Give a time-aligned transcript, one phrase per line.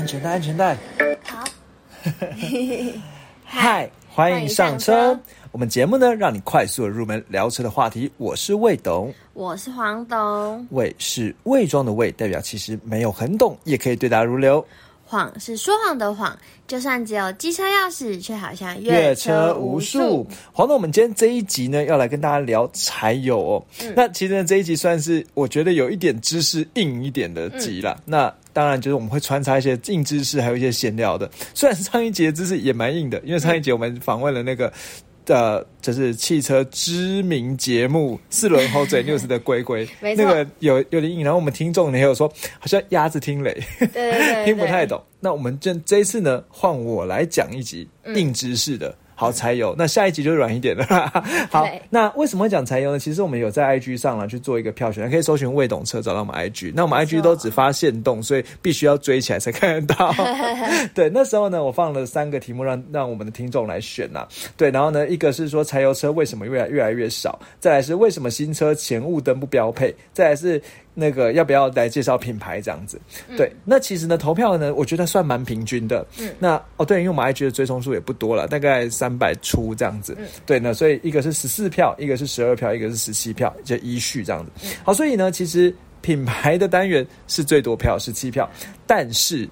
[0.00, 0.74] 安全带，安全带。
[1.22, 1.44] 好，
[3.44, 5.18] 嗨，欢迎上车。
[5.52, 8.10] 我们节目呢，让你快速的入门聊车的话题。
[8.16, 10.66] 我是魏董，我是黄董。
[10.70, 14.64] 魏是伪装的魏，代表其实没有很懂，也可以对答如流。
[15.04, 20.26] 谎是说谎的谎，就算只有机车钥匙，却好像越车无数。
[20.50, 23.66] 黄董，我们今天这一集呢，要来跟大家聊柴油哦。
[23.94, 28.00] 那其实呢，这一集算是我觉得有一点知识硬一点的集了。
[28.06, 31.30] 那当然就是我们会穿插一些硬知识，还有一些闲聊的。
[31.54, 34.72] 虽然上一节的知识也蛮硬的，因为上一节我们访问了那个。
[35.26, 41.22] 的，就是汽车知名节目《四轮后嘴 news》的龟龟， 那个有有点硬。
[41.22, 42.26] 然后我们听众也有说，
[42.58, 43.56] 好像鸭子听雷，
[44.44, 45.00] 听不太懂。
[45.20, 48.92] 那我们这这一次呢，换我来讲一集硬知识的。
[49.20, 49.74] 好，柴油。
[49.76, 50.86] 那下一集就软一点了。
[51.52, 52.98] 好，那为什么会讲柴油呢？
[52.98, 56.72] 其实我们有在 IG 上了去做一个票选，可以搜寻“未懂车”找到我们 IG。
[56.74, 60.14] 那我们 IG 都只发现动，所以必须要追起来才看得到。
[60.94, 64.26] 对，那时候呢，我放了三个题目让让我们的听众来选呐。
[64.56, 67.38] 对，然后呢，一个是说柴油车为什么越来越来越少？
[67.58, 69.94] 再来是为什么新车前雾灯不标配？
[70.14, 70.62] 再来是。
[70.92, 73.00] 那个要不要来介绍品牌这样子？
[73.36, 76.04] 对，那其实呢，投票呢，我觉得算蛮平均的。
[76.18, 80.16] 嗯，那哦，对，因为我们 IG 的追踪数也不多了，大概三百出这样子。
[80.18, 84.50] 嗯，对呢，所以一个是十四票，一个是十二票，一个是十七票，就依序这样子。
[84.84, 88.48] 好，所以呢，其实品牌的单元是最多票，十七票。
[88.86, 89.48] 但是，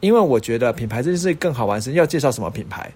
[0.00, 2.90] 因为我觉得品牌这件事更好玩，是要介绍什么品牌。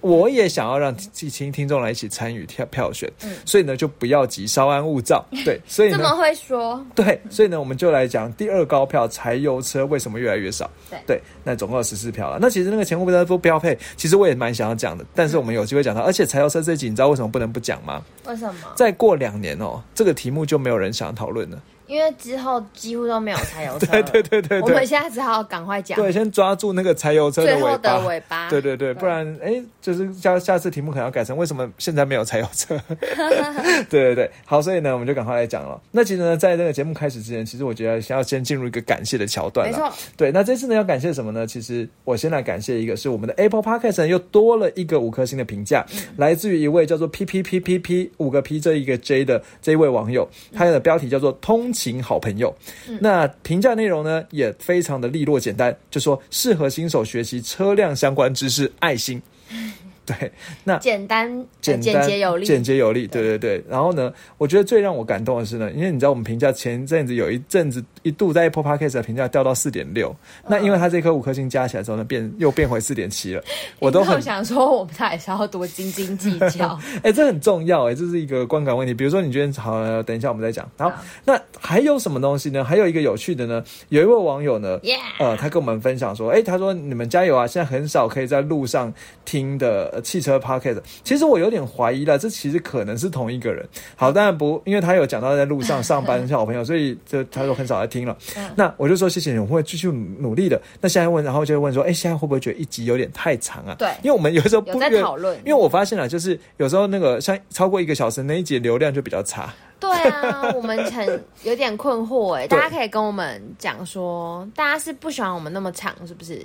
[0.00, 3.10] 我也想要让听听众来一起参与票票选，
[3.44, 5.24] 所以呢就不要急，稍安勿躁。
[5.44, 10.70] 对，所以这么会说，对，所以呢我们就来讲第二高票柴油车为什么越来越少。
[10.88, 12.38] 对，对，那总共有十四票了。
[12.40, 18.02] 那其实那个前后不不标配，其实我也蛮想要讲的，但是我们有机会讲到，而且柴油车这集你知道为什么不能不讲吗？
[18.26, 18.60] 为什么？
[18.76, 21.60] 再过两年哦，这个题目就没有人想讨论了。
[21.88, 25.98] 因为之后几乎都没有柴油车， 对对对对，我们现在只好赶快讲。
[25.98, 28.48] 对，先抓住那个柴油车最后的尾巴。
[28.50, 32.78] 对对对，不然哎，就是下下次题目可能要改成为什么现在没有柴油车？
[33.88, 35.80] 对对对，好，所以呢，我们就赶快来讲了。
[35.90, 39.66] 那其实呢，在这个节目开始之前，其实我觉得先要先进入一个感谢的桥段。
[39.68, 41.46] 没错，对，那这次呢要感谢什么呢？
[41.46, 52.52] 其实我先来感谢一个是我们的 Apple Podcast 又多了一个五颗星的评价，来自于一位叫做 P P P P P 五个 P 这一个 J 的这一位网友，他的标题叫做“通勤好朋友”。
[53.00, 59.22] 那评价内容呢也非常的利落简单，就说适合新手学习车辆相关知识，爱心。
[60.08, 60.32] 对，
[60.64, 63.62] 那简单、简洁有力、简洁有力，对对对。
[63.68, 70.16] 然后呢，我觉得最让我感动的是呢，因为你知道我们评价前一阵子有一阵子一度在 Apple Podcast 的评价掉到四点六，
[70.48, 73.42] 那因为它这颗五颗星加起来之后呢，变又变回四点七了。
[73.80, 76.78] 我都很想说，我们还是要多斤斤计较。
[77.04, 78.94] 哎，这很重要哎，这是一个观感问题。
[78.94, 80.66] 比如说，你觉得好，等一下我们再讲。
[80.78, 80.90] 好，
[81.26, 82.64] 那还有什么东西呢？
[82.64, 84.80] 还有一个有趣的呢，有一位网友呢，
[85.18, 87.46] 呃，他跟我们分享说，哎，他说你们加油啊！
[87.46, 88.90] 现在很少可以在路上
[89.26, 89.97] 听的。
[90.00, 93.66] 汽车 Pocket，其实我有点怀疑了，这其实可能是同一个人。
[93.96, 98.16] 好，当然不，因为他有讲到在路上 上班小朋友，所以就他说很少来听了。
[98.56, 100.60] 那我就说谢谢你，我会继续努力的。
[100.80, 103.74] 那现在问，然后就会问说，哎，现在会不会觉得一集有点太长啊？
[103.78, 109.52] 对，因为我们有时候不在讨论，因为我发现了，就是有时候那个像超过一个小时那一集流量就比较差。
[109.80, 116.44] 对啊，我们很有点困惑哎，大家可以跟我们讲说，大家是不喜欢我们那么长，是不是？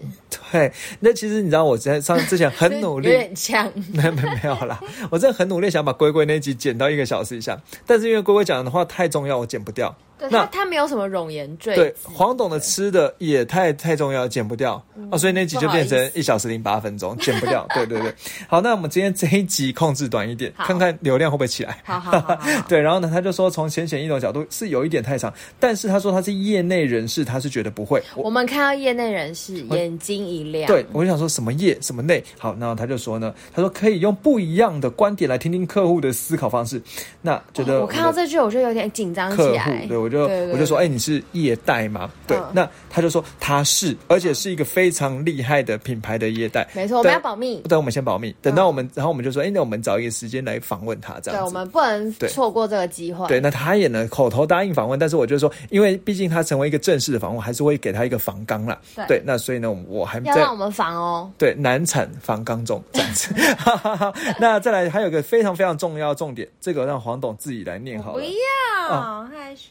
[0.51, 4.79] 对，那其实你知道，我在上之前很努力， 有点呛，没没没有啦，
[5.09, 9.95] 我真的很努力想把龟龟那集剪到一个小时以下，但是因为龟龟讲的话太重要，我剪不掉。
[10.29, 11.75] 那他没有什么容颜赘。
[11.75, 17.65] 对，黄董的吃的也太太重要，减不掉哦，所以那集就变成一小时零八分钟，减不掉。
[17.73, 18.13] 对对对，
[18.47, 21.77] 好，那我们今天这一集控制短一点，看看流量会不会起来。
[21.83, 28.01] 好好 对，然后呢，他就说从浅显易懂角度是有一点太长，但是他说他是业内人士，他是觉得不会。
[28.15, 30.67] 我们看到业内人士眼睛一亮。
[30.67, 32.23] 对，我就想说什么业什么内。
[32.37, 36.81] 好，然后他就说呢，他说可以用不一样的观点来听听客户的思考方式。
[37.21, 39.85] 那觉得我看到这句，我就有点紧张起来。
[39.87, 40.21] 对，我就
[40.53, 40.93] 我就说，哎。
[40.93, 42.07] 你是业代吗？
[42.27, 46.67] 对，那他就说他是，而且是一个非常厉害的品牌的业代。
[46.75, 47.59] 没错，我们要保密。
[47.67, 51.41] 等我们先保密，等到我们，然后我们就说，哎，那我们找一个时间来访问他，这样。
[51.41, 53.27] 对，我们不能错过这个机会。
[53.27, 58.79] 对，那他也能口头答应访问，但是我就说，因为毕竟他成为一个正式的访问，还是会给他一个访纲啦。
[59.07, 61.27] 对，那所以呢，我还要让我们防哦。
[61.39, 63.33] 对，难产访纲中这样子。
[64.39, 68.19] 那再来，还有一个非常非常重要重点，这个让黄董自己来念好了。
[68.19, 68.29] 不要，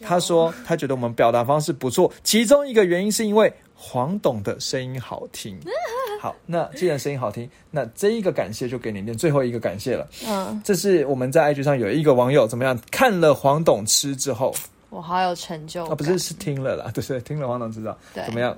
[0.00, 1.92] 他说他觉得我们表达方式不。
[1.92, 5.60] 错，其中一个原因是因为黄董的声音好听。
[6.18, 10.08] 好，那既然声音好听，那这一个感谢就给你念最后一个感谢了。
[10.26, 14.54] 嗯，这是我们在 IG 上有一个网友怎么样看了黄董吃之后，
[14.88, 15.94] 我好有成就啊！
[15.94, 18.56] 不是，是听了啦，对对，听了黄董知道怎么样？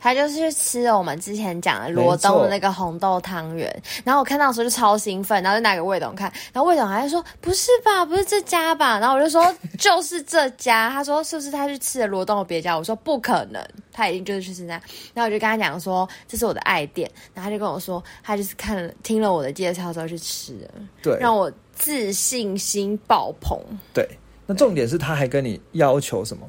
[0.00, 12.76] 他就是去吃了我们之前讲的罗东的那个红豆汤圆，然后我看到的时候就超兴奋，然后就拿给魏董看，然后魏董还说不是吧，不是这家吧，然后我就说就是这家，他说是不是他去吃了罗东的别家？
[12.76, 13.62] 我说不可能，
[13.92, 14.74] 他一定就是去吃那，
[15.14, 20.70] 然后我就跟他讲说这是我的爱店，然后他就跟我说他就是看了听了我的介绍之后去吃了，
[21.02, 23.58] 对，让我自信心爆棚。
[23.92, 24.08] 对，
[24.46, 26.48] 那重点是他还跟你要求什么？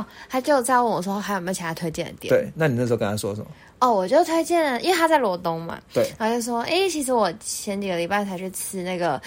[0.00, 2.30] 哦，他就在问我说还有没有其他推荐的店？
[2.30, 3.46] 对，那你那时候跟他说什么？
[3.80, 5.80] 哦，我就推荐了，因为他在罗东嘛。
[5.92, 9.20] 对，然后就说，哎，其实我前几个礼拜才去吃那个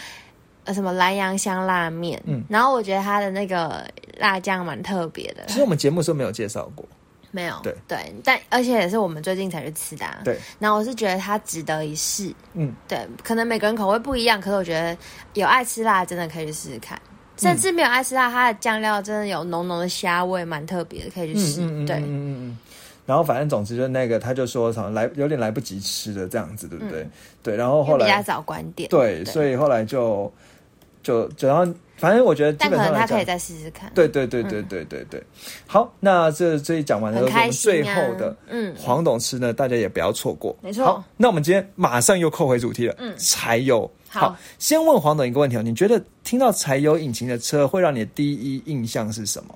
[0.65, 3.83] 呃什么南洋香辣面，嗯，然后我觉得他的那个
[4.17, 5.45] 辣酱蛮特别的。
[5.47, 6.85] 其实我们节目时候没有介绍过，
[7.31, 10.05] 没有，对对，但而且也是我们最近才去吃的。
[10.23, 14.95] 对，然后我是觉得它值得一试，嗯，对，可能每个人口味不一样，可是我觉得
[15.33, 17.01] 有爱吃辣真的可以去试试看。
[17.38, 21.62] 甚至没有爱吃辣，它的酱料真的有浓浓的虾味，蛮特别的，可以去试。
[21.85, 22.57] 对，嗯嗯嗯。
[23.06, 27.06] 然后反正总之就那个，他就说好像来有点来不及吃的这样子，对不对？
[27.41, 30.31] 对，然后后来比较早关店，对，所以后来就
[31.01, 33.91] 就就然后反正我觉得，但可能他可以再试试看。
[33.94, 35.21] 对对对对对对对。
[35.68, 40.56] 好，那这这一讲完了，我们最后的嗯黄董吃呢，大家也不要错过。
[40.62, 40.85] 没错。
[40.85, 43.89] 好，那我们今天马上又扣回主题了，嗯，柴油。
[44.19, 49.56] 好，先问黄董一个问题哦，你觉得听到柴油引擎的车会让你的第一印象是什么？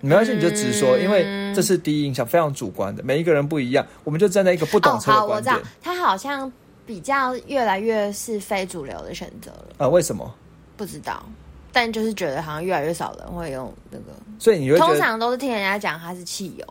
[0.00, 5.58] 没关系，你就直说，因为这是第一印象，非常主观的，每一个人不一样，我们就站在一个不懂车的观点。
[5.80, 6.52] 他好像
[6.84, 9.68] 比较越来越是非主流的选择了。
[9.78, 9.88] 啊？
[9.88, 10.34] 为什么？
[10.76, 11.24] 不知道，
[11.72, 16.66] 但就是觉得好像越来越少人会用那个，所以你通常都是听人家讲它是汽油，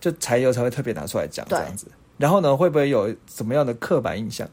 [0.00, 1.86] 就柴油才会特别拿出来讲这样子。
[2.16, 4.48] 然后呢，会不会有什么样的刻板印象？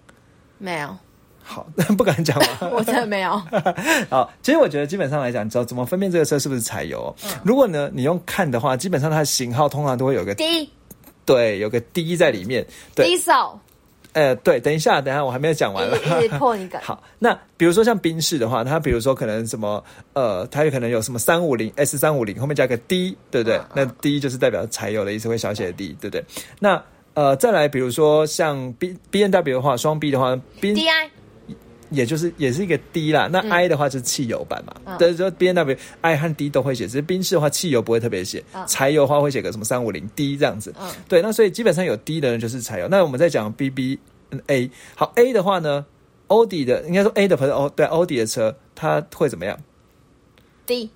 [0.58, 0.98] 没有，
[1.44, 1.68] 好，
[1.98, 2.70] 不敢讲吗？
[2.74, 3.32] 我真的没有。
[4.10, 7.14] 好，其实我觉得基本上来讲，你知道怎么分辨这个车是不是柴油？
[7.44, 10.70] 如果呢，你用看的话，基本上它的型号通常都会有个 D，
[11.26, 12.66] 对，有个 D 在里面。
[12.96, 13.60] D 手，
[14.14, 15.98] 呃，对，等一下，等一下，我还没有讲完了，
[16.40, 16.80] 破一个。
[16.84, 23.60] 好，那比如说像宾士的话，它比如说可能什么，呃，它有可能有什么三五零 S 三五零后面加个 D，对不对？
[23.76, 26.24] 那 D 就是代表柴油的意思，会小写的 D，对不对？
[26.60, 26.82] 那
[27.16, 31.10] 呃，再来，比如说像 B B N W 的话，双 B 的话，B D I
[31.90, 33.30] 也就是也是一个 D 啦。
[33.32, 34.98] 那 I 的话是汽油版嘛？
[34.98, 40.74] 对，说 B N W I 和 D 都会写，只是宾士的话汽油不会特别写，柴油的话会写个什么三五零 D 这样子。
[41.08, 42.88] 对，那所以基本上有 D 的人就是柴油。
[42.90, 43.98] 那我们再讲 B B
[44.48, 45.86] A，好 A 的话呢，
[46.28, 49.58] 欧迪的应该说 A 的朋友哦，对，欧迪的车它会怎么样
[50.66, 50.90] ？D。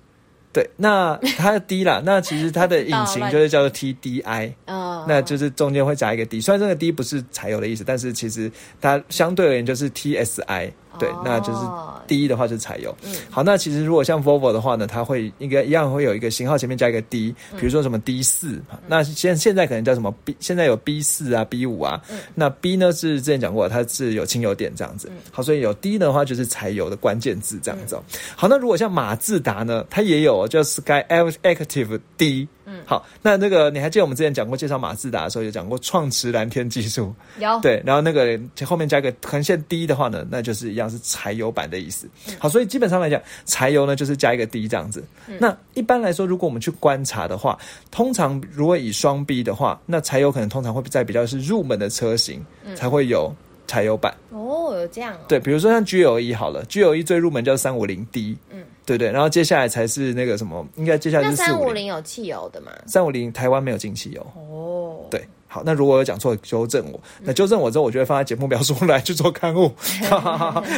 [0.52, 8.50] 对，那它的 D 啦，那其实它的引擎就是叫做 TDI，嗯，那就是中间会加一个 D，虽然这个 D 不是柴油的意思，但是其实
[8.80, 10.72] 它相对而言就是 TSI。
[10.98, 11.60] 对，那就是
[12.06, 12.94] 第一的话就是柴油。
[13.04, 22.00] 嗯，好，那其实如果像 Volvo 的话呢，它会应该一样会有一个型号前面加一个 D，比如说什么 D 四，那现现在可能叫什么 B，现在有 B 四啊 B 五啊。
[22.34, 25.10] 那 B 呢是之前讲过，它是有轻油电这样子。
[25.30, 27.98] 好，所以有 D 的话就是柴油的关键字这样子。
[28.34, 32.48] 好，那如果像马自达呢，它也有叫 Sky Active D。
[32.70, 42.08] 嗯，好，那那个你还记得我们之前讲过介绍马自达的时候，有讲过创驰蓝天技术，有对，然后那个后面加个横线 D 的话呢，那就是一样是柴油版的意思。
[42.38, 45.02] 好，所以基本上来讲，柴油呢就是加一个 D 这样子。
[45.40, 47.58] 那一般来说，如果我们去观察的话，
[47.90, 52.40] 通常如果以双 B 的话，那柴油可能通常会在比较是入门的车型
[52.76, 53.34] 才会有
[53.66, 54.14] 柴油版。
[54.30, 55.16] 哦，有这样。
[55.26, 58.36] 对，比如说像 G L E 好了，G L E 最入门叫三五零 D。
[58.50, 58.62] 嗯。
[58.90, 62.72] 对对，然后接下来才是那个什么，应该接下来是三五零有汽油的嘛？
[62.86, 65.06] 三五零台湾没有进汽油哦。
[65.08, 67.00] 对，好，那如果有讲错，纠正我。
[67.22, 69.72] 那纠正我之后，我就会放在节目表出来去做刊物。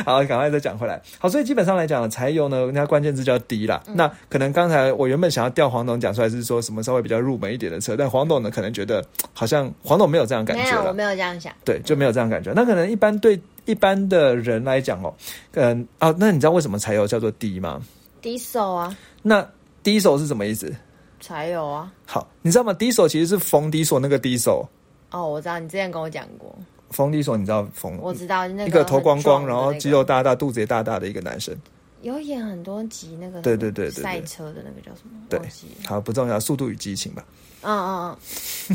[0.04, 1.00] 好，赶快再讲回来。
[1.18, 3.82] 好，所以基本上来讲，柴油呢，人家关键字叫低啦。
[3.94, 9.02] 那可能刚才我原本想要调黄董讲出来是说什么稍微比较入门一点的车，但黄董呢可能觉得
[9.32, 10.62] 好像黄董没有这样感觉。
[10.62, 11.52] 没有，我没有这样想。
[11.64, 12.52] 对，就没有这样感觉。
[12.54, 15.14] 那可能一般对一般的人来讲哦，
[15.52, 17.80] 嗯啊，那你知道为什么柴油叫做低吗？
[18.22, 19.46] 低手啊，那
[19.82, 20.72] 低手是什么意思？
[21.20, 21.92] 才有啊。
[22.06, 22.72] 好，你知道吗？
[22.72, 24.66] 低手其实是冯迪索那个低手。
[25.10, 26.56] 哦，我知道，你之前跟我讲过。
[26.90, 27.98] 冯迪索，你知道冯？
[28.00, 31.54] 我知道，那一个头光光，然后肌肉大大，肚子也大大的一个男生。
[32.02, 35.12] 有演很多集那个，对对对对，赛车的那个叫什么？
[35.28, 35.40] 对，
[35.86, 37.24] 好不重要，《速度与激情》吧。
[37.62, 38.16] 嗯嗯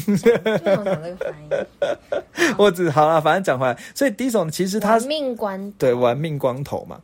[0.08, 0.18] 嗯。
[0.18, 2.54] 讲这个翻译。
[2.58, 7.00] 我只好了，反正讲回来，所以低手其实他命关对玩命光头嘛。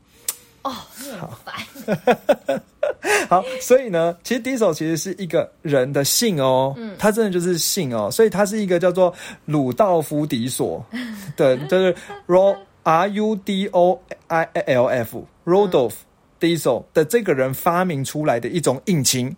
[0.63, 0.71] 哦，
[1.19, 2.61] 好烦。
[3.29, 9.13] 好，所以呢，其实第一首其实是一个人的姓哦，嗯，他真的就是姓哦，所以他是一个叫做
[9.45, 10.85] 鲁道夫·迪索
[11.35, 11.95] 的，就是
[12.27, 15.93] R R U D O I L F Rodolf
[16.39, 19.35] Diesel 的这个人发明出来的一种引擎。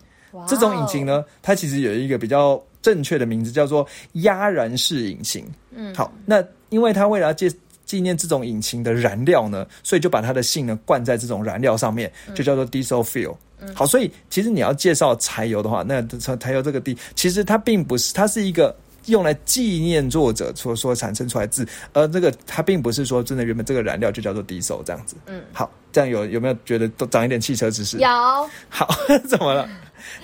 [0.48, 5.46] 这种引擎呢，它其实有一个比较正确的名字叫做压燃式引擎。
[5.72, 7.34] 嗯，好，那因为它为了要
[7.86, 13.36] 纪纪念这种引擎的燃料呢，所以就把它的性呢灌在这种燃料上面，就叫做 diesel fuel。
[13.74, 16.02] 好，所以其实你要介绍柴油的话，那
[16.40, 18.76] 柴油这个地，其实它并不是，它是一个。
[19.08, 21.64] 用来纪念作者所所产生出来字，
[21.94, 25.16] 而这个它并不是说真的原本这个燃料就叫做 diesel 这样子。
[25.28, 28.00] 嗯，好，这样有有没有觉得都长一点汽车知识？
[28.00, 28.10] 有。
[28.68, 28.90] 好，
[29.30, 29.70] 怎么了？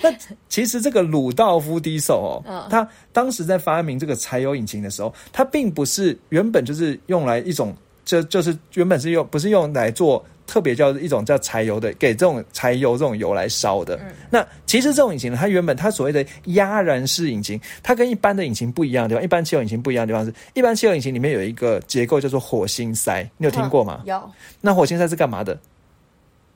[0.00, 0.12] 那
[0.48, 7.74] 其实这个鲁道夫 diesel 哦，他当时在发明这个柴油引擎的时候，他并不是原本就是用来一种，
[8.04, 10.24] 就就是原本是用不是用来做。
[10.44, 13.98] 特别叫一种叫柴油的，给这种柴油这种油来烧的。
[14.28, 24.02] 那其实这种引擎呢，它原本它所谓的压燃式引擎，它跟一般的引擎不一样的地方，一般汽油引擎不一样的地方是，一般汽油引擎里面有一个结构叫做火星塞，你有听过吗？
[24.04, 24.20] 有。
[24.60, 25.56] 那火星塞是干嘛的？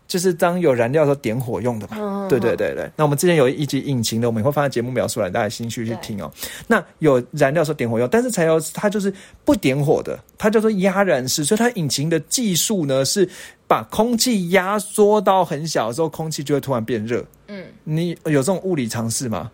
[0.08, 2.88] 就是当有燃料的时候点火用的嘛，对对对对。
[2.94, 6.30] 那我们之前有一集引擎的，我们会放在节目描述来，大家兴趣去听哦。
[6.68, 9.12] 那有燃料时候点火用，但是柴油它就是
[9.44, 13.28] 不点火的，它叫做压燃式，所以它引擎的技术呢是
[13.66, 17.24] 把空气压缩到很小的时候，空气就会突然变热。
[17.48, 19.50] 嗯，你有这种物理常识吗？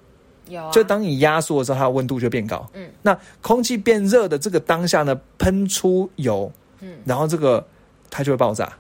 [0.49, 0.71] 有。
[0.71, 2.69] 就当你压缩的时候，它的温度就变高。
[2.75, 7.67] 嗯，那空气变热的这个当下呢，喷出油，嗯，然后这个
[8.11, 8.71] 它就会爆炸。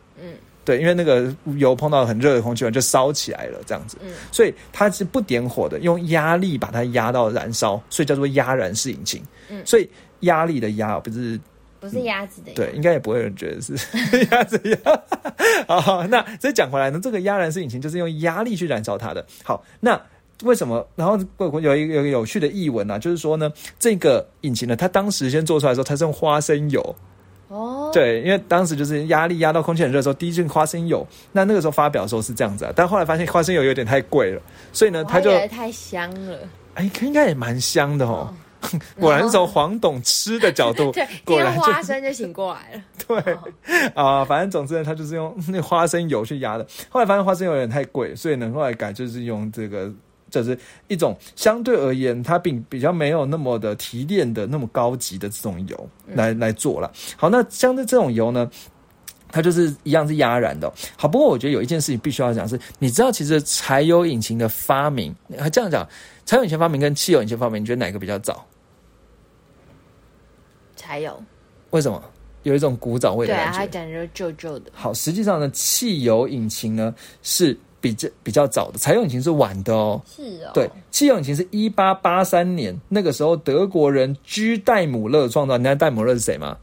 [0.64, 3.96] 对，因为那个油碰到很热的空气，就烧起来了，这样子。
[4.00, 9.22] 嗯，所以它是不点火的，用压力把它压到燃烧，所以叫做压燃式引擎。
[9.48, 9.88] 嗯，所以
[10.20, 11.38] 压力的压不是
[11.80, 13.74] 不是鸭子的，对，应该也不会有人觉得是
[14.30, 15.80] 鸭子压。
[15.80, 19.26] 好，那再讲回来呢，这个压燃式引擎就是用压力去燃烧它的。
[19.42, 20.00] 好，那
[20.44, 20.86] 为什么？
[20.94, 21.18] 然后
[21.60, 26.94] 有一个有有趣的译文啊，就是说呢，这个引擎呢，它当时先做出来的时候，它是用花生油。
[27.52, 31.06] 哦，对，因为当时就是压力压到空气很热的时候，第一件花生油。
[31.32, 34.40] 那那个时候发表的时候是这样子啊，但后来发现花生油有点太贵了，
[34.72, 36.38] 所以呢，它就太香了。
[36.74, 38.34] 哎，应该也蛮香的哦。
[38.98, 42.82] 果然是从黄董吃的角度， 对，果然花生就醒过来了。
[43.06, 43.36] 对
[43.94, 46.66] 啊，反正总之呢，他就是用那花生油去压的。
[46.88, 49.92] 后来发现花生油有点太贵，所以呢，后来改就是用这个。
[50.32, 50.58] 这是
[50.88, 56.90] 一种相对而言，它并比较没有那么的提炼的那么高级的这种油来来做了。
[57.16, 58.50] 好，那相对这种油呢，
[59.30, 60.72] 它就是一样是压燃的。
[60.96, 65.14] 好，不过我觉得有一件事情必须要讲是，你知道其实柴油引擎的发明，
[65.52, 65.86] 这样讲，
[66.24, 68.42] 柴油引擎发明跟汽油引擎发明，你觉得哪个比较早？
[70.74, 71.22] 柴油？
[71.70, 72.02] 为什么？
[72.44, 74.72] 有一种古早味的感觉，它感觉旧旧的。
[74.74, 77.54] 好，实际上呢，汽油引擎呢是。
[77.82, 85.58] 比较比较早的柴油引擎是晚的哦，是哦，对，汽油引擎是一八八三年，那个时候德国人居戴姆勒创造。
[85.58, 86.56] 你知道戴姆勒是谁吗？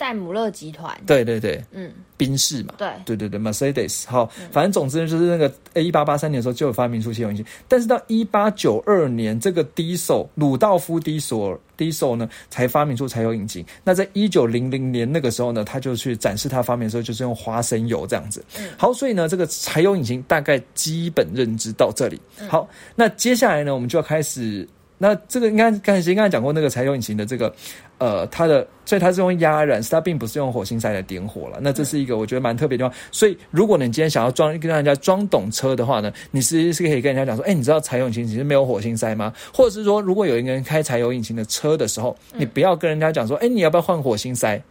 [0.00, 2.88] 戴姆勒集团，对对对，嗯，宾士嘛，对。
[3.04, 13.62] 对对对，Mercedes，好，反正总之就是那个一八八三年的时候就有发明出汽油引擎，但是到一八九二年，这个 Diesel 鲁道夫 Diesel Diesel 呢才发明出柴油引擎。
[13.84, 18.42] 那在一九零零年那个时候呢，他就去展示他发明的时候，就是用花生油这样子。
[18.78, 22.18] 好，所以呢，这个柴油引擎大概基本认知到这里。
[22.48, 22.66] 好，
[22.96, 24.66] 那接下来呢，我们就要开始。
[25.02, 27.50] 那这个应该刚才先刚才讲过那个柴油引擎的这个，
[27.96, 31.58] 呃，它的所以它是用压燃，它并不是用火星塞来点火了。
[31.62, 32.98] 那这是一个我觉得蛮特别的地方。
[33.10, 39.32] 所以如果你今天想要装跟人家装懂车的话呢，你是是可以跟人家讲说，哎，你知道柴油引擎其实没有火星塞吗？
[39.54, 44.62] 或者是说，如果有一个人开柴油引擎的车的时候，你不要跟人家讲说，哎，你要不要换火星塞？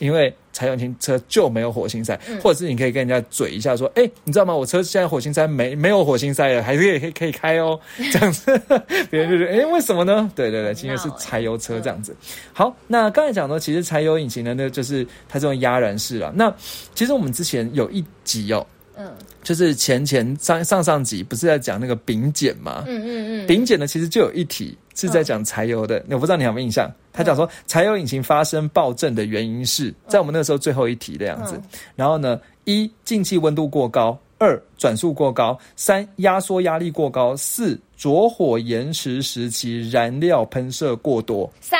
[0.00, 4.52] 因为柴油型车就没有火星塞，或者是你可以跟人家嘴一下说：“哎，你知道吗？
[4.52, 7.78] 我车现在火星塞没没有火星塞了，还是可以可以开哦。
[8.10, 8.60] ”这样子，
[9.08, 12.16] 别人就觉得：“哎，为什么呢？”对对对，因为是柴油车这样子。
[12.52, 16.32] 好，那刚才讲的其实柴油引擎呢，那就是它这种压燃式了。
[16.34, 16.52] 那
[16.94, 18.66] 其实我们之前有一集哦。
[18.96, 19.10] 嗯，
[19.42, 22.84] 就是前前上上上集不是在讲那个丙碱吗？
[22.86, 26.90] 嗯嗯嗯，丙碱呢其实就有一题是在讲柴油的，我不知道你有没有印象？
[27.20, 31.60] 他讲说柴油引擎发生爆震的原因是在我们那个时候最后一题的样子。
[31.94, 41.52] 然后呢，一进气温度过高，二转速过高，三压缩压力过高，四着火延迟时期燃料喷射过多。
[41.60, 41.78] 三，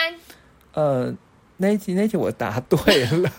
[0.74, 1.10] 呃，
[1.56, 3.32] 那题那题我答对了。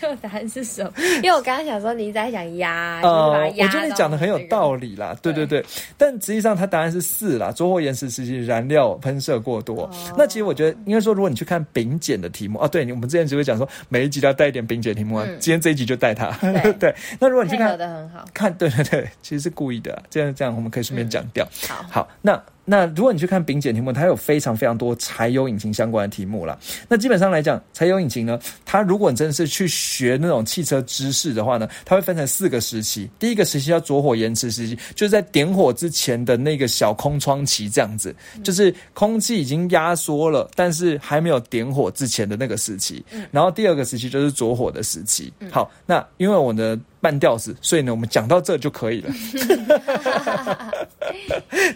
[0.00, 0.92] 就答案是什么？
[1.22, 5.64] 因为我刚刚想说你在想压，呃，我觉得你讲的很有道理啦，对对对。
[5.96, 9.88] 但实际上，它答案是四啦，着火延时时期燃料喷射过多。
[10.16, 16.30] 那其实我觉得，应该说，如果你去看丙检的题目啊，对，我们之前只会讲说每一集都要带一点丙检题目啊，今天这一集就带它。
[16.78, 21.46] 对， 那如果你去看，的很好，看，对对对，其实是故意的，这样这样我们可以顺便讲掉。
[21.68, 22.40] 好，好，那。
[22.70, 26.54] 那如果你去看丙检题目，它有非常非常多柴油引擎相关的题目啦。
[26.86, 33.08] 那基本上来讲，柴油引擎呢，它如果你真的是去学那种汽车知识的话呢，它会分成四个时期。
[33.18, 38.14] 第一个时期叫着火延迟时期，就是在点火之前的那个小空窗期，这样子，
[38.44, 43.02] 就是空气已经压缩了，但是还没有点火之前的那个时期。
[43.30, 45.32] 然后第二个时期就是着火的时期。
[45.50, 46.78] 好，那因为我的。
[47.00, 49.10] 半吊子，所以呢，我们讲到这就可以了。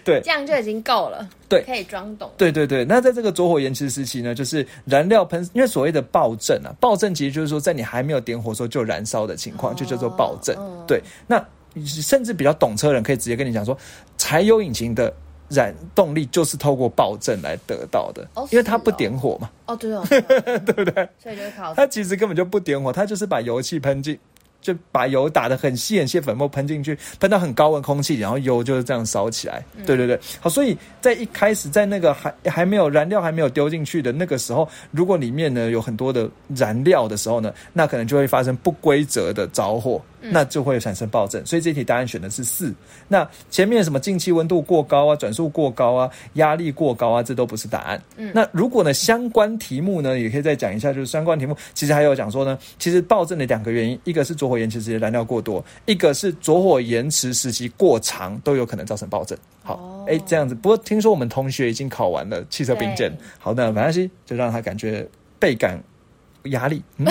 [0.05, 1.29] 对，这样就已经够了。
[1.49, 2.31] 对，可以装懂。
[2.37, 10.57] 对对对，那在这个着火延迟时期呢，就是燃料喷，因为所谓的爆震啊，爆震其实就是说在你还没有点火时候就燃烧的情况，就叫做爆震。
[10.87, 11.43] 对，那
[11.87, 13.77] 甚至比较懂车人可以直接跟你讲说，
[14.19, 15.13] 柴油引擎的
[15.49, 19.51] 燃动力就是透过爆震来得到的，因为它不点火嘛。
[19.67, 21.09] 哦，对哦， 对不对？
[21.23, 24.19] 所以就靠它其实根本就不点火，它就是把油气喷进。
[24.63, 29.63] 就把油打的很细很细，粉末喷进去，喷到很高温空气，然后油就是这样烧起来。
[29.85, 40.01] 对对对，好，所以在一开始在那个还还没有燃料还没有丢进去的那个时候，如果里面呢有很多的燃料的时候呢，那可能就会发生不规则的着火。
[40.31, 42.73] 那就会产生暴震，所以这题答案选的是四。
[43.09, 48.03] 那前面什么进气温度过高啊、转速过高啊、压力过高啊，这都不是答案。
[48.17, 59.37] 嗯，那如果呢相关题目呢，也可以再讲一下，就是相关题目其实还有讲说呢，其实暴震的两个原因，一个是着火延迟时间燃料过多，一个是着火延迟时期过长，都有可能造成暴震。
[59.63, 60.55] 好，哎，这样子。
[60.55, 65.07] 不过听说我们同学已经考完了汽车兵检，好，那没关系，就让他感觉
[65.39, 65.83] 倍感。
[66.45, 67.07] 压力，嗯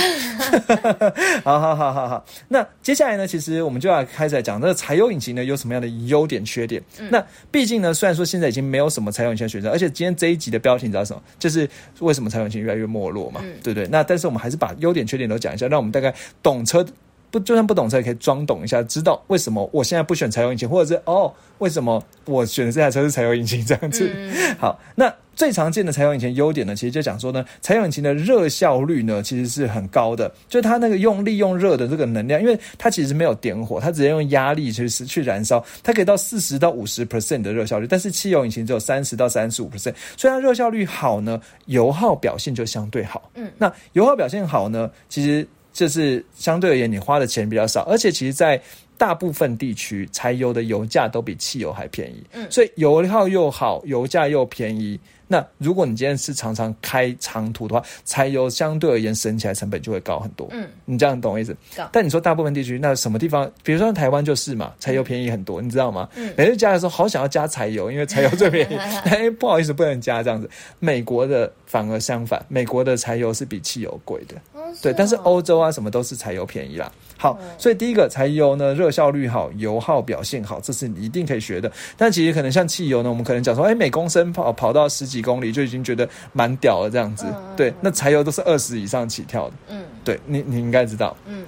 [1.44, 2.26] 好好好好好。
[2.50, 3.26] 那接下来呢？
[3.26, 6.82] 其实我们就要开始来讲，那个柴油引擎呢有什么样的优点、缺点？
[7.10, 11.22] 那毕竟呢，虽然说现在已经没有什么柴油引擎选择，而且今天这一集的标题你知道什么？
[11.40, 11.70] 就是
[12.00, 13.88] 为什么柴油引擎越来越没落嘛，对不对？
[13.88, 16.86] 那但是我们还是把优点、缺点都讲一下，让我们大概懂车
[17.30, 24.12] 不，就算不懂车也可以装懂一下，知道为什么我现在不选柴油引擎，或者是哦，为什么我选的这台车是柴油引擎这样子？
[24.60, 25.14] 好，那。
[25.42, 30.32] 最常见的柴油引擎优点呢，其实就讲说呢，柴油引擎的热效率呢，其实是很高的。
[30.48, 37.88] 就是它那个用利用热的这个能量，因为它其实没有点火，它直接用压力去去燃烧，它可以到四十到五十 percent 的热效率。
[37.88, 43.32] 但是汽油引擎只有三十到三十五 percent，所以它热效率好呢，油耗表现就相对好。
[43.34, 48.62] 嗯，那油耗表现好呢，其实就是相对而言你花的钱比较少，而且其实在
[48.96, 52.24] 大部分地区柴油的油价都比汽油还便宜。
[52.32, 55.00] 嗯，所以油耗又好，油价又便宜。
[55.32, 60.46] 那如果你今天是常常开长途的话，柴油相对而言省起来成本就会高很多。
[60.52, 61.56] 嗯，你这样懂我意思？
[61.90, 63.50] 但你说大部分地区，那什么地方？
[63.64, 66.10] 比如说台湾就是嘛，柴油便宜很多，你知道吗？
[66.16, 68.76] 嗯，每次加的时候好想要加柴油，因为柴油最便宜。
[68.76, 70.50] 哎，不好意思，不能加这样子。
[70.80, 74.36] 美国的反而相反，美国的柴油是比汽油贵的。
[74.82, 76.92] 对，但是欧洲啊什么都是柴油便宜啦。
[77.18, 81.72] 好，所以第一个柴油呢，热效率好，油耗表现好，这是你一定可以学的。
[81.96, 87.26] 但其实可能像汽油呢，我们可能讲说，哎，每公升跑跑到十几公里就已经觉得蛮屌了这样子。
[87.56, 89.54] 对，那柴油都是二十以上起跳的。
[89.70, 91.16] 嗯，对你你应该知道。
[91.28, 91.46] 嗯，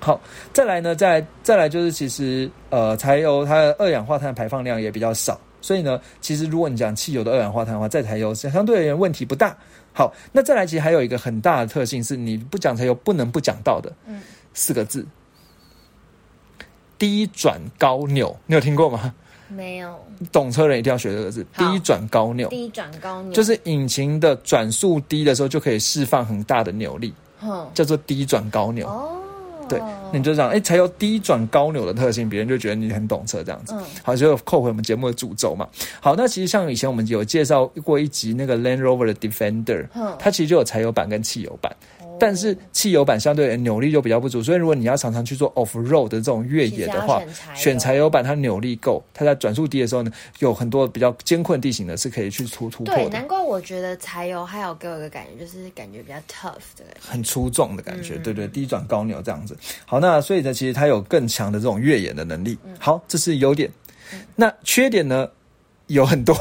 [0.00, 0.20] 好，
[0.52, 9.56] 再来呢，再再来就是其实呃，柴油它的二氧化碳排放量也比较少，所以呢，其实如果你讲汽油的二氧化碳的话，在柴油相对而言问题不大。
[9.96, 13.90] 好，那再来其实还有一个很大的特性是，你不讲才有不能不讲到的。
[14.06, 14.20] 嗯。
[14.52, 15.06] 四个字，
[16.98, 19.14] 低转高扭，你有听过吗？
[19.48, 19.98] 没有。
[20.30, 22.46] 懂车人一定要学这个字，低转高扭。
[22.50, 27.14] 低转高扭就是引擎的转速低的时候，就可以释放很大的扭力，
[27.72, 28.86] 叫做低转高扭。
[28.86, 29.22] 哦。
[29.68, 29.80] 对，
[30.12, 33.74] 你就讲，哎，才有低转高扭的特性，别人就觉得你很懂车这样子。
[34.02, 35.66] 好，就扣回我们节目的主轴嘛。
[36.00, 39.86] 好，那其实像以前我们有介绍过一集那个 Land Rover 的 Defender，
[40.18, 41.74] 它其实就有柴油版跟汽油版。
[42.18, 47.22] 但是汽油版相对扭力就比较不足，所以如果你要常常去做 off road 的这种越野的话，
[47.54, 53.02] 选柴油版它扭力够，它在转速低的时候呢，有很多比较艰困地形呢是可以去突突破的。
[53.02, 58.16] 对，难怪我觉得柴油还有给我一个感觉，就是感觉比较 tough 的，很粗壮的感觉。
[58.18, 59.56] 对对，低转高扭这样子。
[59.84, 62.56] 好，那所以呢，其实它有更强的这种越野的能力。
[62.78, 63.70] 好，这是优点。
[64.34, 65.28] 那缺点呢？
[65.86, 66.36] 有很多，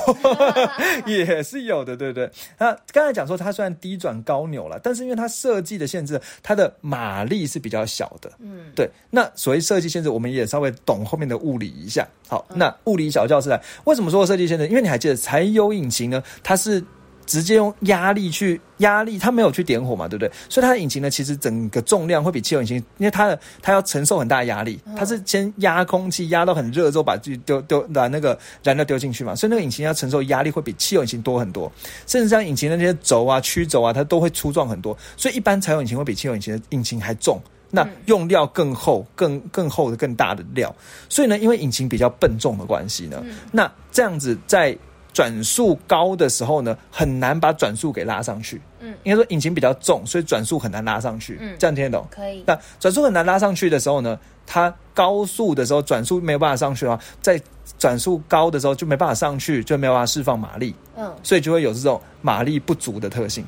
[1.06, 2.30] 也是有的，对不对？
[2.58, 8.32] 那刚才讲说它虽然低转高扭了，但是因为它设计的限制，它的马力是比较小的。
[8.40, 8.90] 嗯，对。
[9.10, 12.08] 那所谓设计限制，我们也稍微懂后面的物理一下。
[12.28, 14.68] 好，那物理小教室来，为什么说设计限制？
[14.68, 16.84] 因为你还记得柴油引擎呢，它是。
[17.26, 20.32] 直接用压力去压力，它没有去点火嘛，对不对？
[20.50, 31.72] 所以它的引擎呢，其实整个重量会比汽油引擎，因为它的它要承受很大压力，它是先压空气压到很热之后，把自丢丢把那个燃料丢进去嘛，所以那个引擎要承受压力会比汽油引擎多很多，
[32.06, 40.74] 甚至像引擎的那些轴啊、曲轴啊，它都会粗壮很多，所以一般柴油引擎会比汽油引擎的引擎还重，那用料更厚、更更厚的、更大的料，
[41.10, 44.78] 所以呢，因为引擎比较笨重的关系呢，那这样子在。
[45.16, 48.62] 转速高的时候呢，很难把转速给拉上去。
[48.82, 51.38] 嗯，应该说引擎比较重，所以转速很难拉上去。
[51.40, 52.06] 嗯，这样听得懂？
[52.12, 52.44] 可以。
[52.46, 57.42] 那转速很难拉上去的时候呢，它高速的时候转速没有办法上去的话，在
[57.80, 60.76] 转速高的时候就没办法上去，就没有办法释放马力。
[60.98, 63.46] 嗯，所以就会有这种马力不足的特性。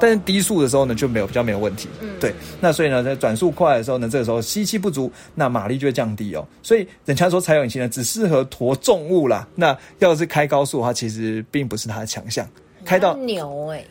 [0.00, 1.88] 但是低速的时候呢，就没有比较没有问题。
[2.00, 2.34] 嗯，对。
[2.60, 6.46] 那所以呢，在转速快的时候呢，这个时候吸气不足，那马力就会降低哦。
[6.62, 9.46] 所以人家说柴油引擎呢，只适合驮重物啦。
[9.54, 12.48] 那要是开高速的话，其实并不是它的强项。
[12.84, 13.84] 开到牛哎。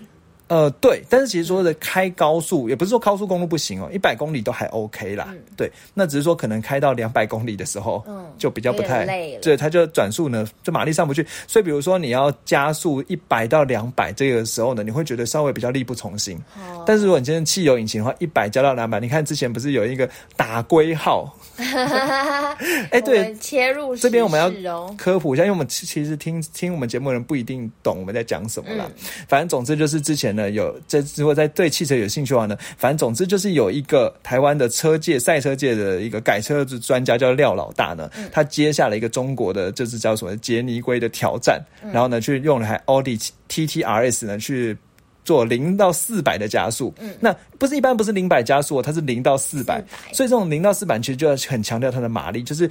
[0.49, 5.33] 呃，对，但是其实说的开高速，也不是说高速公路不行哦，一百公里都还 OK 啦。
[5.55, 11.25] 对，那只是说可能开到两百公里的时候，嗯，就比较不太累对，它就转速呢，就马力上不去。
[11.47, 16.35] 所以比如说你要加速一百到两百这个时候呢，你会觉得稍微比较力不从心。
[16.57, 16.83] 哦。
[16.85, 21.31] 但是如果你今天汽油引擎的话，一百加到两百，你看之前不是有一个打龟号？
[22.91, 28.89] 哎，对，切入这边我们要科普一下，因为我们其实听听我们节目的人不一定懂我们在讲什么啦。
[29.27, 30.29] 反正总之就是之前。
[30.29, 41.59] 呢，有这如果在对汽车有兴趣的话呢，反正总之就是有一个台湾的车界赛车界的一个改车的专家叫廖老大呢，他接下了一个中国的，就是叫什么杰尼龟的挑战，
[41.91, 43.17] 然后呢去用了台奥迪
[43.47, 44.77] T T R S 呢去
[45.23, 52.69] 做零到四百的加速，嗯，那不是一般不是零百加速，它是零到四百，所以这种零到四百其实就要很强调它的马力，就是。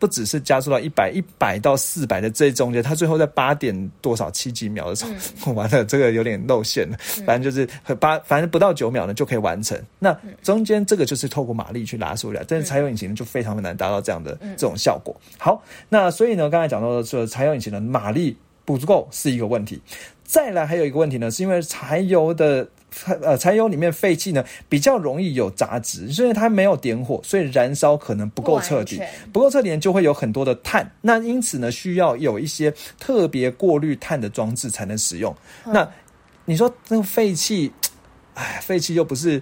[0.00, 5.04] 不只是加速到一百一百到四百的这中间，它最后在八点多少七几秒的时
[5.40, 6.96] 候， 完了这个有点露馅了。
[7.26, 9.76] 反正就是八，反正不到九秒呢就可以完成。
[9.98, 15.20] 那中间这个就是透过马力去拉出来，但是柴油引擎就非常的难达到这样的这种效果。
[15.36, 19.82] 好，那所以呢，刚才讲到的说柴油引擎的马力不足够是一个问题。
[20.28, 22.68] 再来还有一个问题呢，是因为柴油的。
[23.22, 28.98] 呃，柴油里面废气呢比较容易有杂质，因为它没有点火，所以燃烧可能不够彻底，
[29.30, 30.90] 不够彻底就会有很多的碳。
[31.02, 35.32] 那因此呢，需要有一些特别过滤碳的装置才能使用。
[35.66, 35.86] 那
[36.46, 37.70] 你说那个废气，
[38.32, 39.40] 哎，废气又不是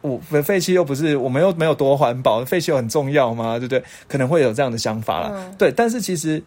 [0.00, 3.58] 我废气又不是我们又没有多环保，废气又很重要吗？
[3.58, 3.82] 对不对？
[4.06, 5.52] 可能会有这样的想法了。
[5.58, 6.40] 对，但是其实。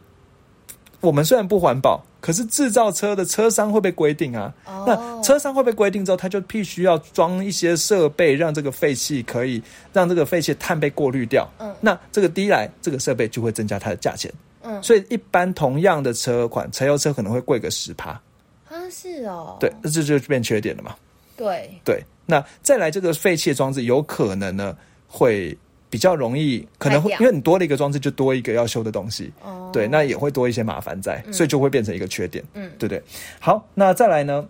[0.99, 4.53] 我们虽然不环保，可是制造车的车商会被规定啊。
[4.85, 9.63] 那车商会被规定之后，他就必须要装一些设备，让这个废气可以
[9.93, 11.49] 让这个废气碳被过滤掉。
[11.57, 14.29] 嗯，那这个第一来，这个设备就会增加它的价钱。
[14.61, 18.09] 嗯，所以一般同样的车款，柴油车可能会贵个十趴。
[18.67, 19.55] 啊，是哦。
[19.57, 20.93] 对，那这就变缺点了嘛。
[21.37, 24.75] 对对，那再来这个废气装置，有可能呢
[25.07, 25.57] 会。
[25.89, 29.31] 比较容易，可能会因为你多了一个装置，就多一个要修的东西，
[29.71, 33.01] 对，那也会多一些麻烦在，所以就会变成一个缺点，嗯，对不对？
[33.39, 34.45] 好，那再来呢？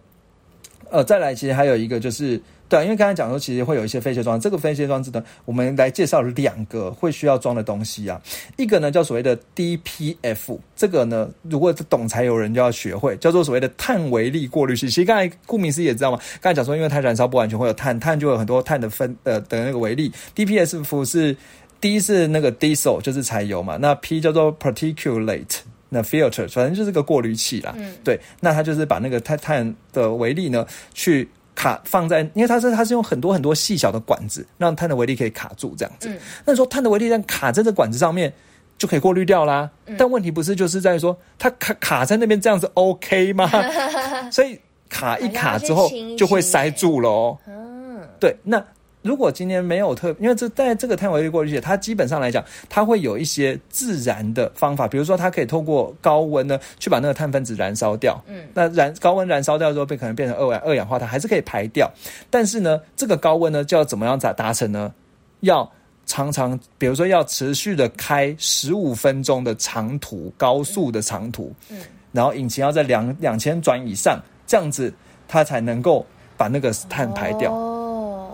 [0.90, 2.42] 呃，再来，其实还有一个就是。
[2.70, 4.44] 对，因为刚才讲说，其实会有一些废气装置。
[4.44, 8.22] 这个废气装置呢，我们来介绍两个会需要装的东西啊。
[8.58, 14.90] 一个呢叫所谓的 DPF，这个呢，如果懂柴油人就要学会，叫做所谓的碳微粒过滤器。
[14.90, 20.12] 其实刚才顾名思义也知道嘛，刚才讲说，因为它燃烧不完全会有碳，碳就有很多碳的分呃的那个微粒。
[20.36, 21.38] DPF 是
[21.80, 27.74] D 是那个 diesel 就是柴油嘛，那 P 叫做 particulate，那 filter 反正就是个过滤器啦。
[27.78, 31.30] 嗯，对，那它就是把那个碳碳的微粒呢去。
[31.58, 36.08] 卡放在，因为它是它是用很多很多细小的管子，让碳的微粒可以卡住这样子。
[36.46, 38.32] 那说碳的微粒在卡在这管子上面，
[38.78, 39.68] 就可以过滤掉啦。
[39.98, 43.50] 但问题不是就是在于说，它卡卡在那边这样子 OK 吗？
[44.32, 47.36] 所以卡一卡之后就会塞住了。
[47.48, 48.64] 嗯，对，那。
[49.08, 58.22] 如果今天没有特，因为这在这个碳微粒过滤器，它基本上来讲，它会有一些自然的方法，比如说它可以透过高温呢，去把那个碳分子燃烧掉。
[58.28, 61.90] 嗯，那燃高温燃烧掉之后，变可能变成二氧二氧化碳，还是可以排掉。
[62.30, 64.94] 但是呢，这个高温呢，就要怎么样达达成呢？
[65.40, 65.72] 要
[66.06, 71.80] 常常，比如说要持续的开十五分钟的长途高速的长途，嗯，
[72.12, 74.94] 然后引擎要在两两千转以上，这样子
[75.28, 77.77] 它才能够把那个碳排掉。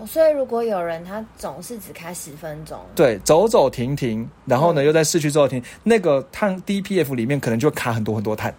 [0.06, 8.54] 所以，如果有人他总是只开十分钟，对，走走停停，然后呢又在市区走走停，那个碳 DPF 里面可能就卡很多很多碳。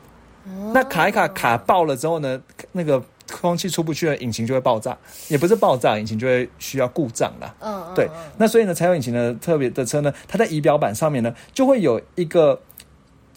[0.74, 7.56] 那卡一卡卡爆了之后呢，那个空气出不去了，引擎就会爆炸，也不是爆炸，引擎就会需要故障了。
[7.60, 8.10] 嗯，对。
[8.38, 12.60] 那所以呢，柴油引擎的特别的车呢，它在仪表板上面呢，就会有一个。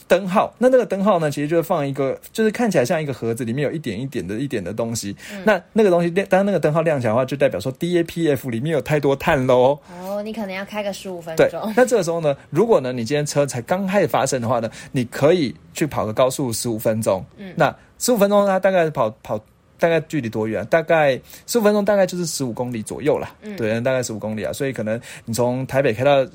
[0.08, 1.30] 灯号，那那个灯号呢？
[1.30, 5.14] 其实就是放一个，就是看起来像一个盒子，里面有一点一点的一点的东西。
[5.44, 9.78] 那那个东西亮，当那个灯号亮起来的话，就代表说 DAPF 里面有太多碳喽。
[9.92, 11.48] 哦，你可能要开个十五分钟。
[11.50, 17.22] 对，那这个时候呢，如果呢你今天车才刚开始发生的话呢，你可以去跑个高速十五分钟。
[17.36, 19.38] 嗯，那十五分钟它大概跑跑
[19.78, 20.64] 大概距离多远？
[20.66, 23.34] 大概十五分钟大概就是十五公里左右啦。
[23.42, 26.26] 嗯，对，大概十五公里啊，所以可能你从台北开到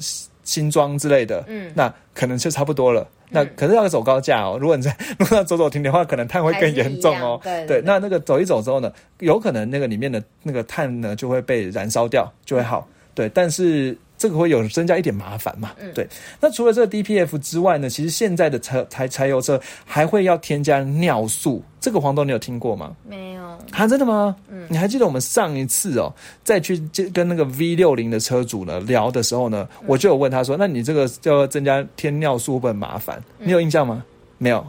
[0.44, 3.08] 新庄之类的，嗯，那可能就差不多了。
[3.34, 4.58] 那可是要走高架哦。
[4.62, 7.40] 如果你在 路上走走停停的话，可能碳会更严重哦。
[7.44, 12.88] 对对，那那个走一走之后呢，有可能那个里面的那个碳呢就会被燃烧掉，就会好。
[13.16, 13.98] 对，但是。
[14.16, 15.72] 这个会有增加一点麻烦嘛？
[15.94, 16.08] 对。
[16.40, 21.62] 那除了这个 DPF 之外呢，其实现在的车柴柴油车还会要添加尿素。
[21.82, 22.96] 这个黄豆你有听过吗？
[23.06, 23.44] 没有。
[23.72, 24.34] 啊，真的吗？
[24.48, 24.66] 嗯。
[24.70, 26.82] 你还记得我们上一次哦，再去
[27.14, 33.22] 跟那个 V 六零的车主呢聊的时候呢，我就有问他说：“那你这个要增加添尿素会不会麻烦？
[33.40, 34.06] 你有印象吗？”
[34.38, 34.66] 没有。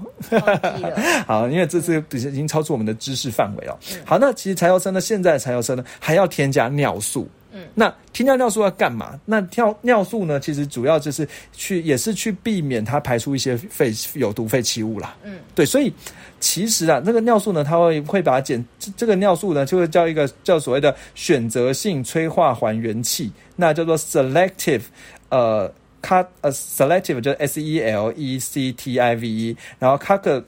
[1.28, 3.78] 好，因为这次已经超出我们的知识范围了。
[4.04, 7.28] 好，那其实柴油车呢，现在的柴油车呢还要添加尿素。
[7.56, 9.18] 嗯，那添加尿素要干嘛？
[9.24, 10.40] 那尿尿素呢？
[10.40, 15.16] 其实主要就是去，也是去避免它排出一些废有毒废弃物啦。
[15.22, 15.92] 嗯，对，所以
[16.40, 18.62] 其实啊，那个尿素呢，它会会把它减，
[18.96, 24.82] 这个尿素呢，就会叫一个叫所谓的选择性催化还原器，那叫做 selective，
[25.28, 30.40] 呃，cat 呃 selective 就是 S E L E C T I V E，然后 catalytic。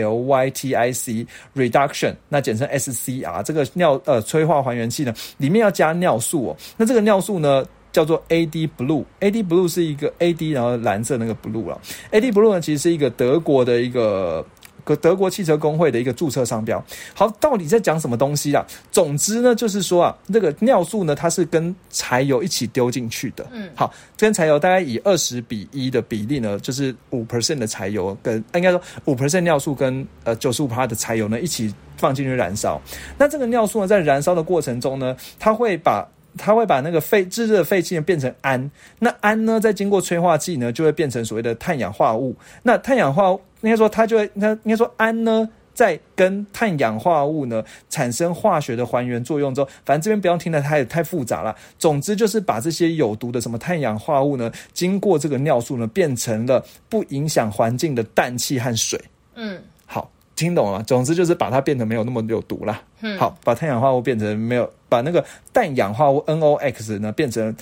[1.55, 6.57] reduction，那简称 S C R，这个尿呃催化还原器呢，里面要加尿素哦。
[6.77, 11.79] 那这个尿素呢，叫做 A D blue，A D blue 是一个 A D，然后蓝色那个 blue 了。
[12.11, 14.45] A D blue 呢，其实是一个德国的一个。
[14.83, 18.65] 个德国汽车工会的一个注册商标，好，到底在讲什么东西啊？
[18.91, 23.45] 总之呢，就是说啊，那个尿素呢，它是跟柴油一起丢进去的。
[23.51, 32.81] 嗯，好，跟柴油大概以二十比一的比例呢，就是五 percent 的柴油跟应该说五 percent 尿素跟呃九十五帕的柴油呢一起放进去燃烧。
[33.17, 42.33] 那这个尿素呢，在燃烧的过程中呢，它会把它会把那个废炙热的废气呢变成氨，那氨呢，在经过催化剂呢，就会变成所谓的碳氧化物。
[42.63, 51.55] 那碳氧化物应该说它就会，那应该说氨呢，在跟碳氧化物呢产生化学的还原作用之后，反正这边不用听得太太复杂了。
[51.79, 58.99] 总之就是把这些有毒的什么碳氧化物呢，经过这个尿素呢，变成了不影响环境的氮气和水。
[59.35, 59.61] 嗯。
[59.85, 62.81] 好听懂了，总之就是把它变得没有那么有毒了。
[63.01, 67.55] 嗯，好，把碳氧化物变成没有，把那个氮氧化物 NOx 呢变成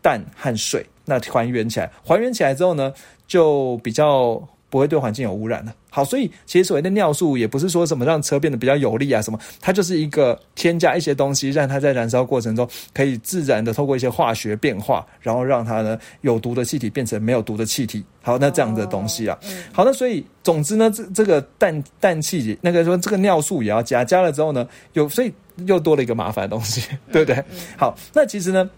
[0.00, 2.92] 氮和水，那还原起来，还原起来之后呢，
[3.26, 4.42] 就比较。
[4.72, 5.70] 不会对环境有污染的。
[5.90, 18.02] 好，所以其实所谓的尿素也不是说什么让车变得比较有力啊，什么，它就是一个添加一些东西，让它在燃烧过程中可以自然的透过一些化学变化，然后让它呢有毒的气体变成没有毒的气体。
[18.22, 19.38] 好，那这样的东西啊，
[19.70, 25.30] 好，那所以总之呢，这这个氮氮气那个说这个尿素也要加，加了之后呢，有所以
[25.66, 26.80] 又多了一个麻烦的东西，
[27.12, 27.44] 对不对？
[27.76, 28.70] 好，那其实呢。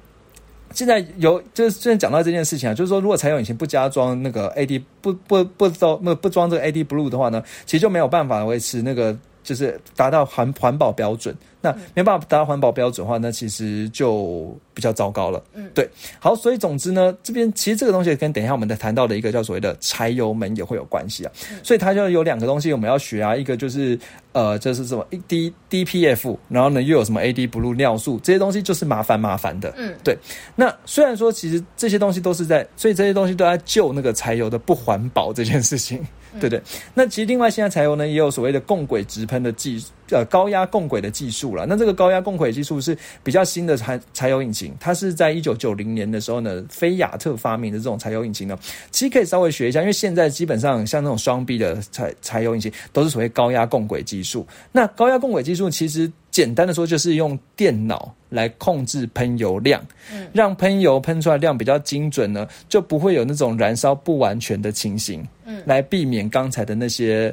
[0.74, 11.34] 现在有就是现在讲到这件事情啊，就是说如果柴油引擎不加装那个 A D 不不不装不不装这个 A D Blue 的话呢，其实就没有办法维持那个就是达到环环保标准。
[11.64, 15.42] 那没办法达到环保标准的话，那其实就比较糟糕了。
[15.54, 15.88] 嗯，对。
[16.18, 21.32] 好，所以总之呢，这边其实这个东西跟等一下我们在谈到的一个叫所谓的柴油门也会有关系啊。
[21.62, 23.98] 所以它就有两个东西我们要学啊，一个就是
[24.32, 29.72] 呃，就是什么 D D P F，然后呢又有什么 A D Blue 尿素这些东西，就是麻烦麻烦的。
[29.78, 30.14] 嗯，对。
[30.54, 36.04] 那虽然说其实这些东西都是在，所以这些东西都在救那个柴油的不环保这件事情。
[36.40, 36.60] 对对，
[36.94, 41.66] 那其实另外现在柴油呢也有所谓的共轨直喷的技，呃高压共轨的技术了。
[41.66, 48.58] 那这个高压共轨技术是比较新的柴柴油引擎，它是在一九九零年的时候呢，菲亚特发明的这种柴油引擎呢，
[48.90, 54.46] 其实可以稍微学一下，因为现在基本上像那种双臂的柴柴油引擎都是所谓高压共轨技术。
[54.72, 56.10] 那高压共轨技术其实。
[56.34, 59.80] 简单的说，就是用电脑来控制喷油量，
[60.12, 67.32] 嗯，让喷油喷出来量比较精准呢，就不会有那种燃烧不完全的情形，嗯，来避免刚才的那些，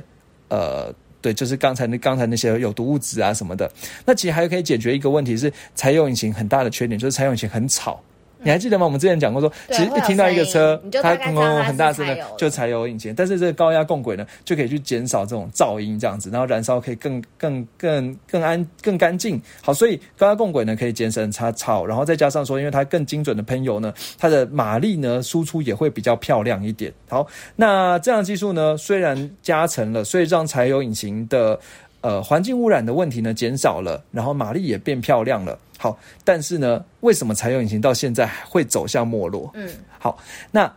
[0.50, 3.72] 呃，对，就是刚才那刚才那些有毒物质啊什么的。
[4.06, 8.02] 那其实还可以解决一个问题是，柴油引擎很大的缺点就是柴油引擎很吵。
[8.44, 8.86] 你还记得吗？
[8.86, 13.14] 我们之前讲过，说其实一听到一个车，它嗡嗡很大声的，就柴油引擎。
[13.16, 19.42] 但是这个高压共轨呢，就可以去减少这种噪音，这样子，然后燃烧可以更更更更安更干净。
[19.62, 26.92] 好，所以高压共轨呢可以节省它吵，然后再加上说，因为它更精准的喷油呢，它的马力呢输出也会比较漂亮一点。
[27.08, 31.60] 好，那这样技术呢虽然加成了，所以让柴油引擎的
[32.02, 35.58] 呃环境污染的问题呢减少了，然后马力也变漂亮了。
[35.82, 39.50] 好，但是呢，为什么柴油引擎到现在会走向没落？
[39.56, 39.68] 嗯，
[39.98, 40.16] 好，
[40.52, 40.72] 那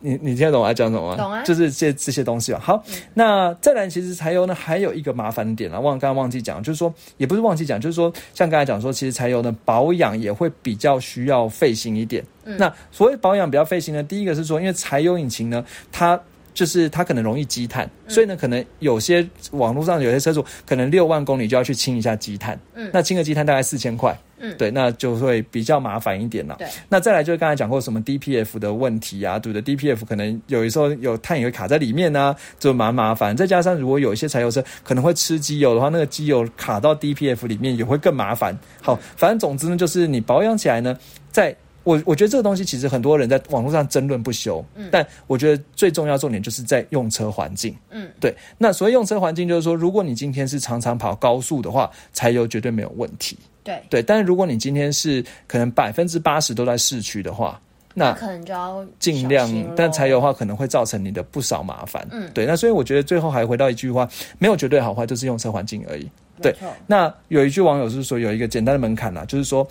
[0.00, 1.16] 你你听得懂我在讲什么吗？
[1.16, 2.60] 懂啊，就是这这些东西吧。
[2.62, 12.22] 好，那再来，其实柴油呢还有一个麻烦点啊，忘刚刚忘记讲，就是说也不是忘记讲，就是说像刚才讲说，其实柴油呢保养也会比较需要费心一点。
[12.44, 16.20] 那所谓保养比较费心呢，第一个是说，因为柴油引擎呢，它
[16.54, 26.54] 就是它可能容易积碳，所以呢，可能有些网络上有些车主可能六万公里就要去清一下积碳，嗯，那清个积碳大概四千块，嗯，对，那就会比较麻烦一点了。
[26.58, 33.36] 对，那再来就是刚才讲过什么 DPF 的问题啊，对不对？DPF 可能有时候有碳也会卡在里面呢，就蛮麻烦。
[33.36, 38.56] 再加上如果有一些柴油车可能会吃机油的话，那个机油卡到 DPF 里面也会更麻烦。
[38.80, 40.96] 好，反正总之呢，就是你保养起来呢，
[41.32, 48.34] 在我我觉得这个东西其实很多人在网络上争论不休，嗯，但我觉得最重要重点就是在用车环境，嗯，对。
[48.58, 54.02] 那所谓用车环境，就是说，如果你今天是常常跑高速的话，柴油绝对没有问题，对对。
[54.02, 57.60] 但是如果你今天是可能百分之八十都在市区的话，
[57.92, 59.46] 那可能就要尽量。
[59.76, 62.46] 但柴油的话可能会造成你的不少麻烦，嗯，对。
[62.46, 66.08] 那所以我觉得最后还回到一句话，没有绝对好坏，就是用车环境而已。
[66.40, 66.56] 对。
[66.86, 69.68] 那有一句网友是说有一个简单的门槛啊，就是说。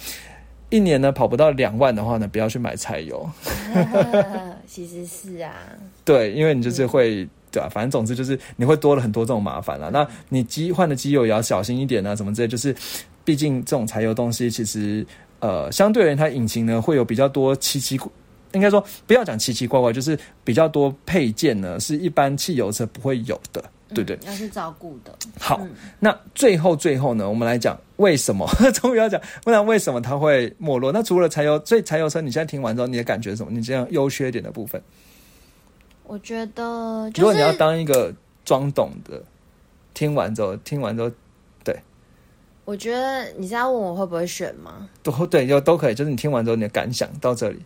[0.74, 3.30] 一年呢跑不到两万的话呢，不要去买柴油。
[4.66, 5.54] 其实是啊，
[6.04, 7.70] 对，因为你就是会对吧？
[7.70, 9.92] 反正总之就是你会多了很多这种麻烦了。
[9.92, 12.48] 那你机换的机油也要小心一点啊，什么之类。
[12.48, 12.76] 就是
[13.24, 15.06] 毕竟这种柴油东西，其实
[15.40, 18.00] 呃，相对而言它引擎呢会有比较多奇奇，
[18.54, 23.64] 应该说不要讲奇奇怪怪，就是比较多配件呢是一般汽油车不会有的。
[23.94, 25.16] 对不对，要去照顾的。
[25.40, 25.62] 好，
[26.00, 28.46] 那最后最后呢，我们来讲为什么？
[28.76, 30.92] 终于要讲，不然为什么它会没落？
[30.92, 33.52] 那除了柴油，所以柴油车，你现在听完之后，你的感觉是什么？
[33.52, 34.82] 你这样优缺点的部分？
[36.04, 38.14] 我觉得，如果你要当一个
[38.44, 39.24] 装懂的，
[39.94, 41.10] 听完之后，听完之后，
[41.64, 41.80] 对，
[42.66, 44.90] 我觉得你是要问我会不会选吗？
[45.02, 45.96] 都对，就都可以。
[45.96, 47.60] 就是你听完之后，你的感想到这里，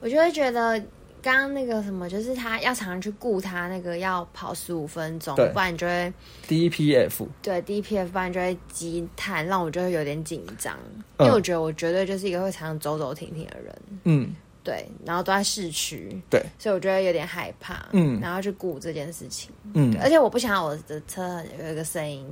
[0.00, 0.82] 我就会觉得。
[1.22, 6.12] 刚刚那个什么，就是他要常常去顾他那个要跑十五分钟，不然你就会
[6.48, 10.76] DPF 对 DPF，不然就会积碳，让我就会有点紧张。
[11.18, 22.24] 因为我觉得我绝对就是一个会常常走走停停的人，嗯，对，然后都在市区，对，所以我觉得有点害怕，嗯，然后去顾这件事情，嗯，而且我不想要我的车有一个声音。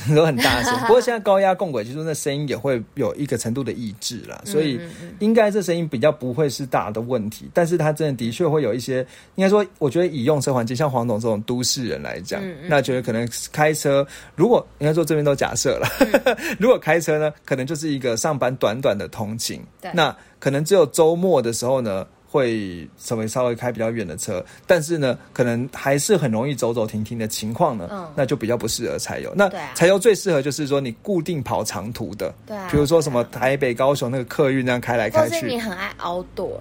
[0.14, 4.78] 都很大声， 不过现在高压共轨其实那声音也会有一个程度的抑制啦，所以
[5.20, 7.48] 应该这声音比较不会是大的问题。
[7.54, 9.06] 但是它真的的确会有一些，
[9.36, 15.88] 应该说，我觉得以用车环境，像黄总这种都市人来讲，那觉得可能开车，如果应该说这边都假设了，
[16.60, 19.60] 如果开车呢，可能就是一个上班短短的通勤，
[19.94, 22.06] 那可能只有周末的时候呢。
[22.36, 29.32] 会稍微稍微开比较远的车，但是呢，可能还是很容易走走停停的情况呢，那就比较不适合柴油。
[29.34, 35.46] 那柴油最适合就是说你固定跑长途的，对，啊比如说什么台北、高雄那个客运那样开来开去。
[35.46, 36.58] 你很爱 outdoor，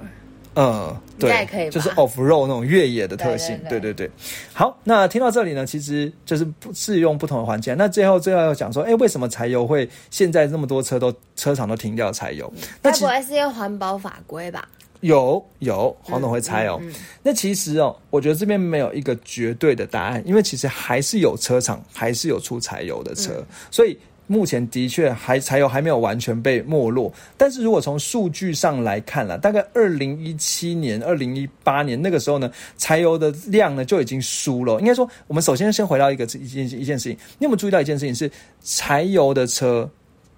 [0.55, 3.59] 嗯，对，可以，就是 off road 那种越野的特性。
[3.69, 4.09] 对对对。
[4.53, 7.75] 好，那听到这里呢，其实就是不适用不同的环境。
[7.77, 12.51] 那最后最后要讲说，哎，为什么柴油会现在那么多车都车厂都停掉柴油？
[12.81, 14.65] 那不会是因为环保法规吧？
[15.05, 16.81] 有有，黄总会猜哦。
[17.21, 27.13] 那其实哦，我觉得这边没有一个绝对的答案，因为其实还是有车厂还是有出柴油的车，所以目前的确还柴油还没有完全被没落。
[27.37, 34.79] 但是如果从数据上来看了，大概二零一七年、二零一八年那个时候呢，柴油的量呢就已经输了。
[34.79, 38.31] 应该说，我们首先先回到一个一件一件事情，你有没有注意到一件事情是，
[38.63, 39.87] 柴油的车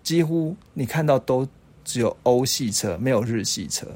[0.03, 1.47] 几乎你看到都
[1.85, 3.87] 只有欧系车，没有日系车。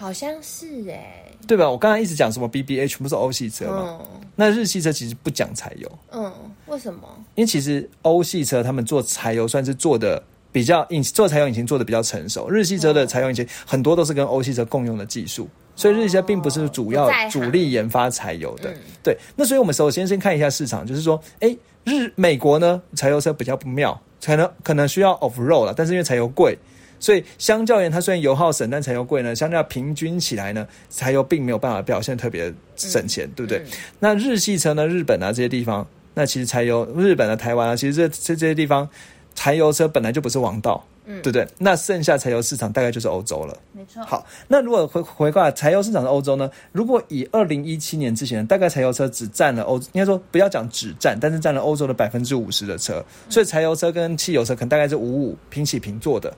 [0.00, 1.68] 好像是哎，对吧？
[1.68, 3.98] 我刚刚一直讲什么 BBA 全部是欧系车嘛，
[4.36, 5.98] 那日系车其实不讲柴油。
[6.12, 6.32] 嗯，
[6.66, 7.00] 为什么？
[7.34, 18.72] 因为其实欧系车他们做柴油算是做的比较引做柴油引擎做的比较成熟，日系车的柴油引擎很多都是跟欧系车共用的技术，所以日系车并不是主要主力研发柴油的。
[19.02, 26.56] 对，那所以我们首先先看一下市场，就是说，哎，日美国呢柴油车比较不妙，可能可能需要 off road 了，但是因为柴油贵。
[27.00, 29.34] 所以，相较而言，它虽然油耗省，但柴油贵呢。
[29.34, 33.62] 相较平均起来呢，柴油并没有办法表现特别省钱，对不对？
[34.00, 34.86] 那日系车呢？
[34.86, 38.88] 日本啊这些地方，那其实柴油，日本的台湾啊，其实这这这些地方，
[39.34, 41.46] 柴油车本来就不是王道，嗯，对不对？
[41.58, 44.02] 那剩下柴油市场大概就是欧洲了，没错。
[44.04, 46.50] 好，那如果回回过来，柴油市场的欧洲呢？
[46.72, 56.34] 如果以二零一七年之前，大概柴油车只占了欧，应该说不要讲只占，但是占了欧洲的百分之五十的车，所以柴油车跟汽油车可能大概是五五平起平坐的。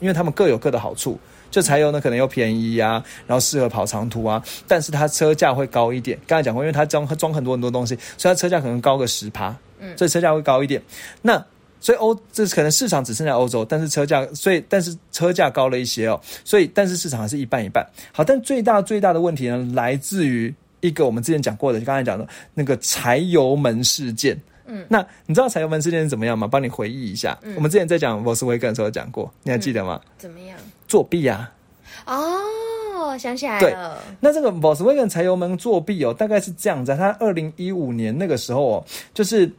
[0.00, 1.18] 因为他们各有各的好处，
[1.50, 6.18] 就柴油呢可能又便宜啊，然后适合跑长途啊，但是它车价会高一点。
[6.26, 10.80] 刚才讲过，因为它装装很多很多东西，所以它车价可能高个十趴，嗯，所以车价会高一点。
[11.22, 11.44] 那
[11.80, 17.86] 所以欧这可能市场只剩下欧洲，但是车价所以但是车价高了一些哦，所以但是市场还是一半一半。
[18.12, 24.40] 好，但最大最大的问题呢，来自于一个我们之前讲过的，刚才讲的那个柴油门事件。
[24.66, 26.46] 嗯，那你知道柴油门事件是怎么样吗？
[26.46, 27.38] 帮你回忆一下。
[27.56, 30.00] 我们之前在讲沃斯威根的时候讲过，你还记得吗？
[30.18, 30.58] 怎么样？
[30.88, 31.52] 作弊啊！
[32.06, 32.14] 哦，
[32.94, 33.98] 哦，想起来了。
[34.20, 36.96] 那这个 Volkswagen 柴油门作弊哦，大概是这样子。
[36.96, 39.50] 他二零一五年那个时候哦，就是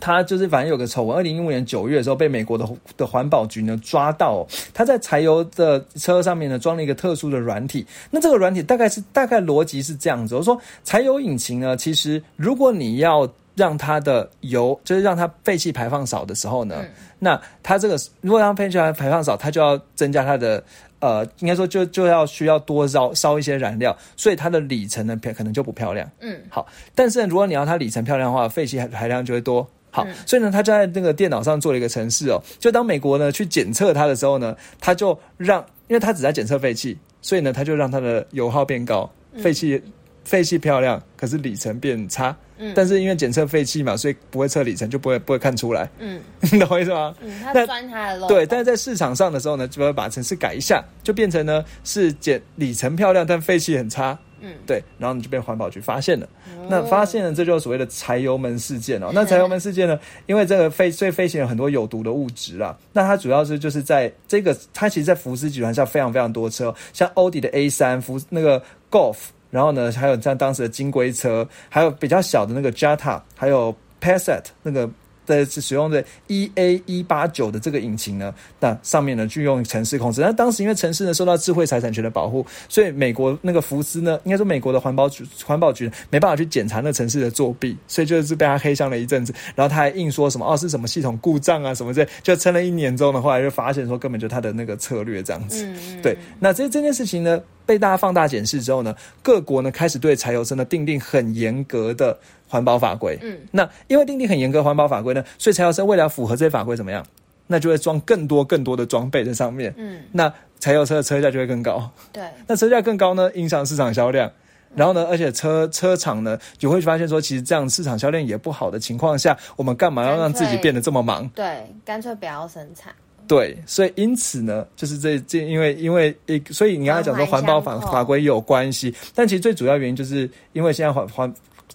[0.00, 1.16] 他就是反正有个丑闻。
[1.16, 7.84] 二零一五年九月的时候，被美国的的环保局呢抓到，他在柴油的车上面呢装了一个特殊的软体。
[8.10, 16.76] 那这个软体大概是大概逻辑是这样子：我说柴油引擎呢，其实如果你要让它的油就是让它废气排放少的时候呢，
[17.18, 20.62] 那它这个如果让废气排放少，它就要增加它的。
[21.00, 26.10] 呃，应该说就就要需要多烧烧一些燃料，所以它的里程呢漂可能就不漂亮。
[26.18, 29.64] 嗯，好，但是如果你要它里程漂亮的话，废气排量就会多。
[29.92, 39.08] 好，所以呢，他就在那个电脑上做了一个程式哦，就当美国呢去检测它的时候呢，他就让，因为他只在检测废气，所以呢，他就让它的油耗变高，
[39.40, 39.80] 废气。
[40.28, 42.36] 废气漂亮，可是里程变差。
[42.58, 45.88] 嗯，但是因为检测废气嘛，所以不会测里程，就不会不会看出来。
[45.98, 46.20] 嗯，
[46.52, 47.14] 你懂我意思吗？
[47.20, 48.28] 嗯，他钻他的漏。
[48.28, 54.18] 对，但是在市场上的时候呢，就要把程式改一下，就变成呢是检里程漂亮，但废气很差。
[54.40, 56.28] 嗯，对，然后你就被环保局发现了。
[56.68, 59.10] 那发现了，这就是所谓的柴油门事件哦。
[59.12, 62.76] 那柴油门事件呢，因为这个飞，所以飞行有很多有毒的物质啊。
[62.92, 69.16] 那它主要是就是在这个，它其实，在福斯集团下非常非常多车，像欧迪的 A 三、福那个 Golf。
[69.50, 74.88] 然后呢，还有像当时的金龟车，还有比较小的那个 Jetta，还有 Passat 那个
[75.26, 80.22] 的使用的 E A 一八九的这个引擎呢，那上面呢就用城市控制。
[80.22, 89.34] 那当时因为城市呢受到智慧财产权的保护，所以美国那个福斯呢，应该说美国的环保局环保局没办法去检查那城市的作弊，所以就是被他黑箱了一阵子。
[89.54, 95.66] 然后他还硬说什么哦是什么系统故障啊什么这，就撑了一年之后呢，后来就发现说根本就他的那个策略这样子。
[96.02, 97.40] 对，那这这件事情呢？
[97.68, 103.18] 被大家放大检视之后呢，各国呢开始对柴油车呢定定很严格的环保法规。
[103.20, 107.04] 嗯，那因为定定很严格环保法规呢，所以柴油车为了符合这些法规怎么样？
[107.46, 109.74] 那就会装更多更多的装备在上面。
[109.76, 111.90] 嗯，那柴油车的车价就会更高。
[112.10, 114.32] 对，那车价更高呢，影响市场销量。
[114.74, 121.26] 然后呢，而且车车厂呢就会发现说，其实这样市场销量也不好的情况下，我们干嘛要让自己变得这么忙？
[121.34, 122.94] 对，干脆不要生产。
[123.28, 131.32] 对，所以因此呢，就是这这，因为因为一，所以你刚才讲说环保法法规有关系，但其实最主要原因就是因为现在环环，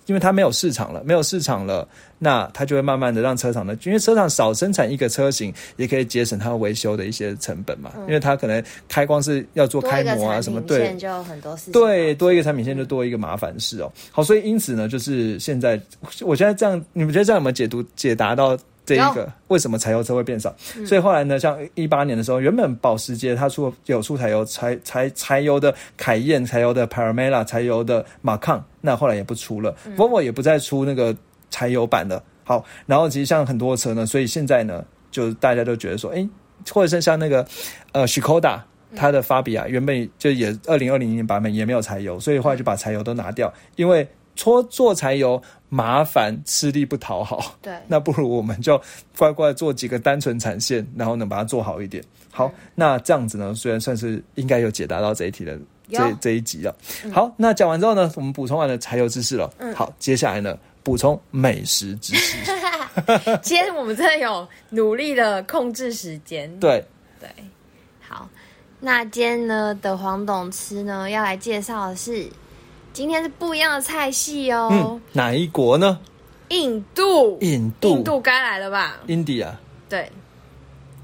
[0.07, 1.87] 因为它没有市场了，没有市场了，
[2.17, 13.91] 那它就会慢慢的让车厂呢，因为车厂少生产一个车型，也可以节省它维修的一些成本嘛，因为它可能开光是要做开模啊什么，对，就很多事，对，多一个产品线就多一个麻烦事哦。
[14.11, 15.79] 好，所以因此呢，就是现在，
[16.21, 18.57] 我现在这样，你们觉得这样有没有解读解答到？
[18.85, 20.53] 这一个为什么柴油车会变少？
[20.85, 29.73] 所以后来呢，像一八年的时候，原本保时捷它出有出柴油柴柴柴油的凯宴、柴油的 Panamera、柴油的马抗，那后来也不出了。
[29.95, 31.15] Volvo 也不再出那个
[31.49, 32.21] 柴油版的。
[32.43, 36.27] 好，然后其实像很多车呢，所以现在呢，就大家都觉得说，哎，
[36.69, 37.45] 或者是像那个
[37.93, 38.59] 呃 Skoda，
[38.95, 44.05] 它的法比亚原本就也二零二零年版本也没有柴油，所以后来就把柴油都拿掉，因为。
[44.35, 47.55] 搓做柴油麻烦，吃力不讨好。
[47.61, 48.81] 对， 那不如我们就
[49.17, 52.03] 乖乖做几个单纯产线，然后能把它做好一点。
[52.31, 55.59] 好，那这样子呢，虽然算是应该有解答到这一题的
[55.89, 56.75] 这这一集了。
[57.11, 59.51] 好，那讲完之后呢，我们补充完了柴油知识了。
[59.59, 62.37] 嗯，好，接下来呢，补充美食知识。
[63.41, 66.49] 今天我们真的有努力的控制时间。
[66.59, 66.83] 对
[67.19, 67.29] 对，
[67.99, 68.27] 好，
[68.79, 72.27] 那今天呢的黄董吃呢要来介绍的是。
[72.93, 75.01] 今天是不一样的菜系哦。
[75.11, 75.99] 哪一国呢？
[76.49, 77.39] 印度。
[77.41, 77.89] 印度。
[77.89, 79.49] 印度该来了吧？India。
[79.89, 80.09] 对。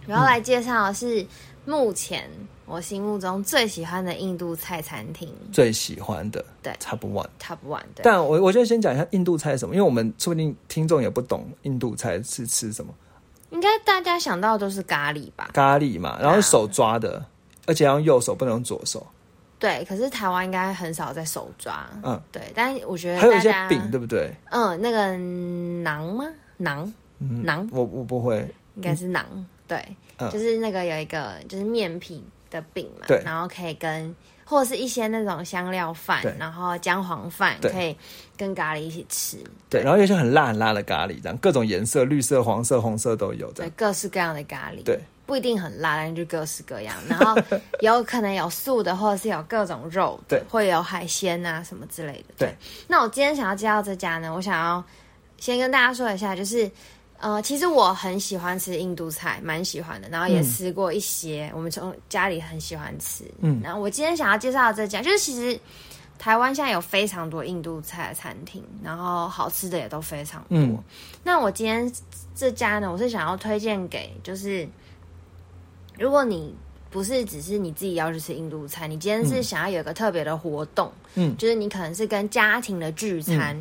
[0.05, 1.25] 然后来介绍的是
[1.65, 2.29] 目前
[2.67, 5.27] 我心目中最喜欢的印度菜餐厅。
[5.51, 6.45] 最喜欢的。
[6.61, 6.71] 对。
[6.73, 7.81] Top One，Top One。
[8.03, 12.93] 但我我就先讲一下印度菜是什么，因为我们说不定听众也不懂印度菜是吃什么。
[13.49, 15.49] 应该大家想到都是咖喱吧？
[15.53, 17.25] 咖喱嘛，然后手抓的，
[17.65, 19.07] 而且要用右手，不能用左手。
[19.59, 24.31] 对，可是台湾应该很少在手抓，嗯，对，但我觉得还有一些饼，对不对？
[24.51, 26.25] 嗯，那个馕吗？
[26.57, 26.89] 馕，
[27.21, 28.37] 馕，我我不会，
[28.75, 29.23] 应该是馕，
[29.67, 29.85] 对，
[30.31, 37.93] 就是那个有一个就是面皮的饼嘛，对，然后可以跟或者是一些那种香料饭，然后姜黄饭可以
[38.37, 39.37] 跟咖喱一起吃，
[39.69, 44.97] 对，然后有些很辣很辣的咖喱，这样各种颜色，绿色、黄色、红色都有，对，各式各样的咖喱，对。
[45.29, 46.95] 不一定很辣，但就各式各样。
[47.07, 47.39] 然后
[47.81, 52.33] 有可能有素的，或者是有各种肉，对，会有海鲜啊什么之类的。
[52.35, 52.55] 对，
[52.87, 54.83] 那我今天想要介绍这家呢，我想要
[55.37, 56.67] 先跟大家说一下，就是
[57.19, 63.23] 呃，其实我很喜欢吃印度菜，蛮喜欢的，然后也吃过一些，我们从家里很喜欢吃。
[63.41, 65.59] 嗯，然后我今天想要介绍这家，就是其实
[66.17, 70.83] 台湾现在有非常多印度菜的餐厅，然后好吃的也都非常多。
[71.23, 71.91] 那我今天
[72.35, 74.67] 这家呢，我是想要推荐给就是。
[75.99, 76.55] 如果你
[76.89, 83.55] 不是只是你自己要去吃印度菜，你今天是想要有一个特别的活动，嗯，就是你可能是跟家庭的聚餐。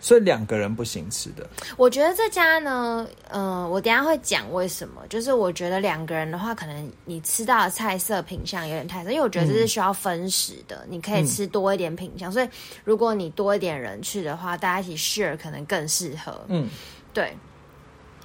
[0.00, 5.00] 所以两个人不行吃的，我觉得这家呢，嗯，我等下会讲为什么。
[5.08, 12.30] 就是我觉得两个人的话，可能你吃到的菜色品相有点太少，因为我觉得这是需要分食的，你可以吃多一点品相。
[12.30, 12.48] 所以
[12.84, 16.38] 如果你多一点人去的话，大家一起 share 可能更适合。
[16.48, 16.68] 嗯，
[17.14, 17.34] 对。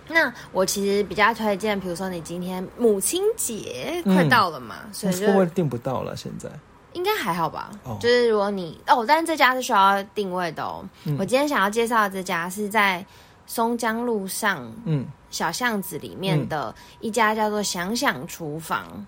[0.10, 6.16] 那我其实比较推荐，比如说你今天母亲节快到了嘛，所以会不会订不到了？
[6.18, 6.50] 现在？
[6.94, 10.84] 应该还好吧，就是如果你哦，但是这家是需要定位的哦。
[11.20, 13.06] 我今天想要介绍的这家是在
[13.46, 19.06] 松江路上，嗯，小巷子里面的一家叫做“想想厨房”，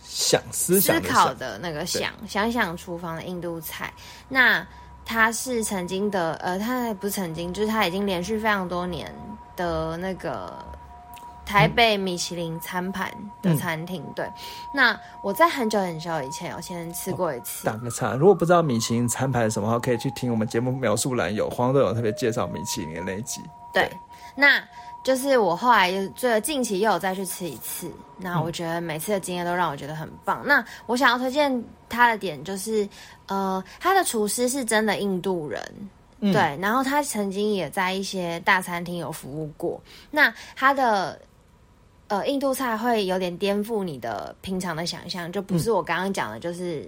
[0.00, 3.92] 想思思考的那个想想想厨房的印度菜。
[4.28, 4.64] 那
[5.04, 9.14] 它是曾经的，呃，他不是曾经，就是他已经连续非常多年
[9.56, 10.52] 的那个。
[11.46, 14.26] 台北米其林餐盘的餐厅，对。
[14.72, 17.66] 那我在很久很久以前有先吃过一次。
[17.66, 23.42] 打个岔，如果不知道米其林餐盘是什么话，可以去听我们节目描述栏有黄豆有特别介绍米其林的那一集。
[23.74, 23.90] 对，
[24.34, 24.58] 那
[25.04, 27.88] 就是我后来又最近期又有再去吃一次，
[28.18, 30.42] 那我觉得每次的经验都让我觉得很棒。
[30.44, 32.88] 那我想要推荐他的点就是，
[33.28, 35.62] 呃，他的厨师是真的印度人。
[36.20, 39.80] 对，然后他曾经也在一些大餐厅有服务过。
[40.10, 41.20] 那他的。
[42.06, 46.86] 呃，印度菜会有点颠覆你的平常的想象，就不是我刚刚讲的，就是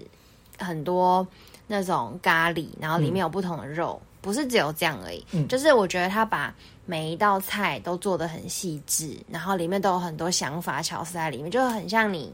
[0.59, 1.27] 很多
[1.65, 5.25] 那种咖喱，然后里面有不同的肉，不是只有这样而已。
[5.31, 6.53] 嗯，就是我觉得他把
[6.85, 12.29] 每一道菜都做的很细致，然后里面都有很多想法巧思在里面，就很像你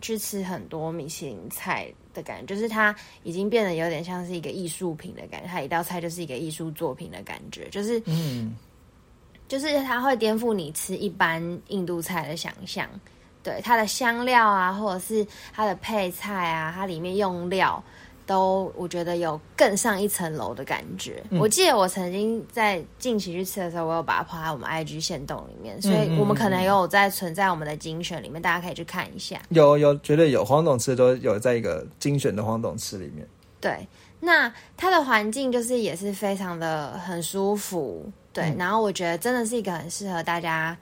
[0.00, 8.56] 去吃很多米其林菜的感觉，就是它已经变得有点像是一个艺术品的感觉，它一道菜就是一个艺术作品的感觉，就是嗯。
[9.48, 12.84] 就是它会颠覆你吃一般印度菜的想象，
[13.44, 15.24] 对它的香料啊，或者是
[15.54, 17.80] 它的配菜啊，它里面用料
[18.26, 21.22] 都我觉得有更上一层楼的感觉。
[21.40, 29.40] 我记得我曾经在近期去吃的时候，我有把它抛在我们 IG 线洞里面，所以我们可能有在存在我们的精选里面，大家可以去看一下。
[29.50, 33.26] 有有绝对有黄董吃都有在一个精选的黄董吃里面。
[33.60, 33.86] 对，
[34.20, 38.04] 那它的环境就是也是非常的很舒服。
[38.32, 40.76] 对，然后我觉得真的是一个很适合大家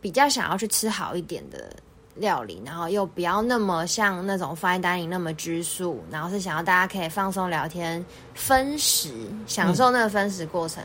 [0.00, 1.70] 比较想要去吃好一点的
[2.16, 8.04] 料理，然后又不要那么像那种 fine dining 那么拘束，然后是想要大家可以放松聊天、
[8.34, 9.10] 分食、
[9.46, 10.82] 享受那个分食过程，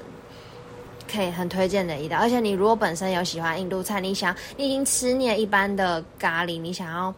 [1.12, 2.18] 可以很推荐的一道。
[2.18, 7.14] 而且你如果本身有喜欢印度菜，你想你已经吃腻一般的咖喱，你想要。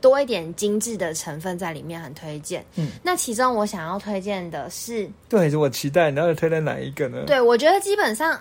[0.00, 2.66] 多一点精致的成分在里面，很推荐。
[2.74, 7.22] 嗯，那其中我想要推荐的是，对，我期待你要推荐哪一个呢？
[7.24, 8.36] 对，我觉得基本上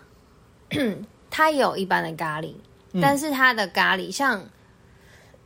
[1.29, 2.51] 它有一般的咖喱，
[2.99, 4.43] 但是它的咖喱像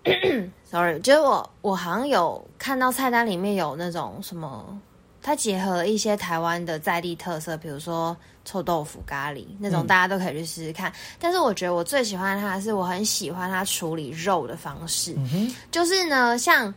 [0.63, 4.79] sorry，就是我我好像有看到菜单里面有那种什么，
[5.21, 8.15] 它结合了一些台湾的在地特色，比如说。
[8.47, 10.93] 臭豆腐咖喱那种，大家都可以去试试看。
[11.19, 15.15] 但是我觉得我最喜欢它的是，我很喜欢它处理肉的方式。
[15.71, 16.71] 就是呢，像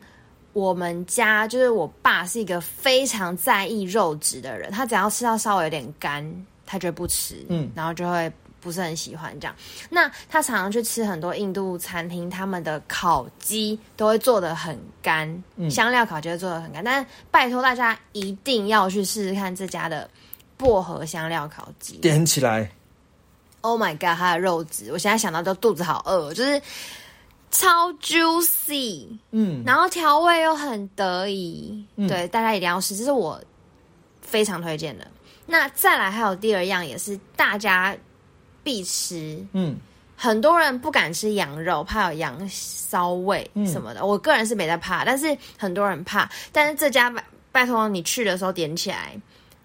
[0.55, 6.25] 我们家，就是我爸是一个非常在意肉质的人，他只要吃到稍微有点干，
[6.65, 7.45] 他就不吃。
[7.51, 9.55] 嗯，然后就会不是很喜欢这样。
[9.89, 16.83] 那他常常去吃很多印度餐厅，他们的烤鸡都会做的很干，香料烤鸡会做的很干。
[16.85, 20.09] 但拜托大家一定要去试试看这家的。
[20.59, 22.69] 薄荷香料烤鸡点起来
[23.61, 26.61] ！Oh my god，它的肉质，我现在想到都肚子好饿，就是
[27.49, 33.41] 超 juicy，嗯，然后调味又很得意，对，大家一定要试，这是我
[34.21, 35.07] 非常推荐的。
[35.47, 37.97] 那再来还有第二样，也是大家
[38.69, 39.75] 必吃，嗯，
[40.15, 49.19] 很多人不敢吃羊肉，怕有羊骚味什么的，我个人是没在怕，但是很多人怕，但是这家拜拜托你去的时候点起来。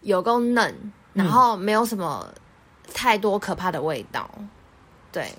[0.03, 0.73] 有够嫩，
[1.13, 2.27] 然后没有什么
[2.93, 4.29] 太多可怕的味道，
[5.13, 5.29] 对，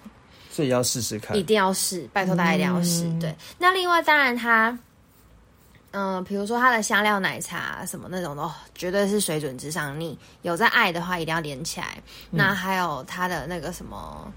[0.51, 3.05] 所以要试试看，一定要试，拜托大家一定要试。
[3.21, 4.79] 对，那另外当然它，
[5.95, 9.99] 嗯，比如说它的香料奶茶什么那种的，绝对是水准之上。
[9.99, 11.97] 你有在爱的话，一定要连起来。
[12.31, 14.33] 那还有它的那个什么，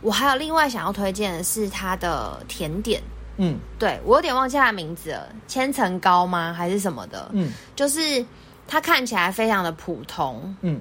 [0.00, 3.02] 我还有另外想要推荐的是它的甜点，
[3.38, 6.52] 嗯，对我有点忘记它的名字了，千层糕吗？
[6.52, 7.28] 还是什么的？
[7.32, 8.24] 嗯，就是。
[8.72, 10.80] 它看起来非常的普通，嗯，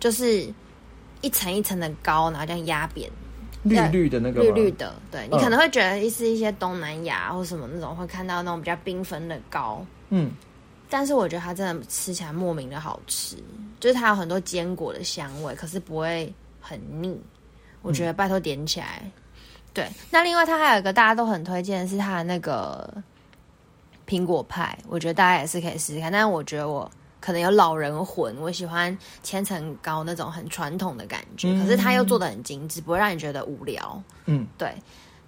[0.00, 0.50] 就是
[1.20, 3.10] 一层一层的糕，然后这样压扁，
[3.64, 10.30] 绿绿的那个，绿绿的，对你可能会觉得是一些东南亚或什么那种会看到那种比较缤纷的糕，嗯，
[10.88, 13.36] 但是我觉得它真的吃起来莫名的好吃，
[13.80, 17.20] 就是它有很多坚果的香味，可是不会很腻，
[17.82, 19.02] 我觉得拜托点起来。
[19.74, 22.92] 对，那另外它还有一个大家都很推荐的是它的那个
[24.06, 26.10] 苹果派，我觉得大家也是可以试试看。
[26.10, 26.90] 但是我觉得我
[27.28, 34.02] 可能有老人魂，我喜欢千层糕那种很传统的感觉，可是它又做的很精致，不会让你觉得无聊。
[34.24, 34.74] 嗯，对。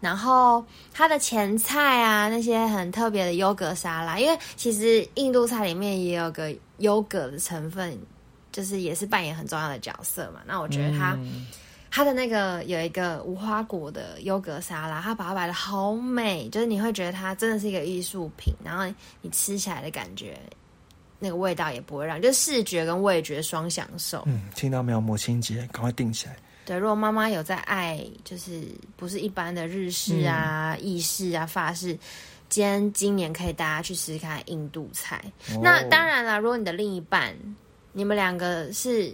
[0.01, 7.95] 然后它的前菜啊，那些很特别的优格沙拉，因为其实印度菜里面也有个优格的成分，
[8.51, 10.41] 就是也是扮演很重要的角色嘛。
[10.47, 11.19] 那我觉得它
[11.91, 18.91] 它的那个有一个无花果的优格沙拉，它把它摆的好美，就是你会觉得它真的是一个艺术品，然后
[19.21, 20.41] 你吃起来的感觉，
[21.21, 24.25] 那个味道也不会让，就视觉跟味觉双享受。
[24.27, 25.01] 嗯，听到没有？
[25.01, 26.37] 母亲节赶快定起来。
[26.65, 28.63] 对，如果妈妈有在爱，就是
[28.97, 31.99] 不是一般的日式啊、意式啊、法式，
[32.49, 35.23] 今天今年可以大家去试试看印度菜。
[35.61, 37.35] 那当然了，如果你的另一半，
[37.93, 39.13] 你们两个是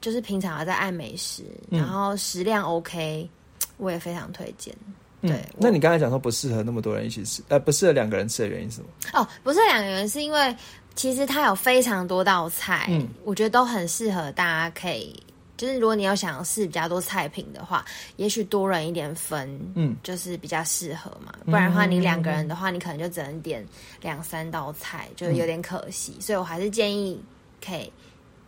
[0.00, 3.28] 就是平常有在爱美食，然后食量 OK，
[3.76, 4.74] 我也非常推荐。
[5.22, 8.88] 对，那你刚才讲说不适合那么多人一起吃，呃，不适合两个人吃的原因是什么？
[9.20, 10.56] 哦，不是两个人，是因为
[10.96, 12.90] 其实它有非常多道菜，
[13.22, 15.14] 我觉得都很适合大家可以。
[15.56, 17.82] 就是如果你要想试比较多菜品的话，
[18.16, 21.32] 也许多人一点分，嗯，就是比较适合嘛。
[21.46, 23.64] 不然的话，你两个人的话，你可能就只能点
[24.02, 26.16] 两三道菜，就是有点可惜。
[26.20, 27.18] 所以我还是建议
[27.64, 27.90] 可以。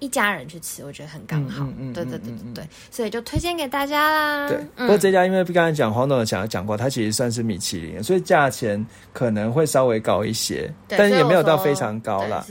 [0.00, 1.66] 一家人去吃，我觉得很刚好。
[1.92, 4.48] 对对对对对，所以就推荐给大家啦。
[4.48, 12.46] 对，不过这家因为刚才讲黄总讲讲过，它其实算是米其林，所以价钱可能会稍微高一些，但是也没有到非常高啦。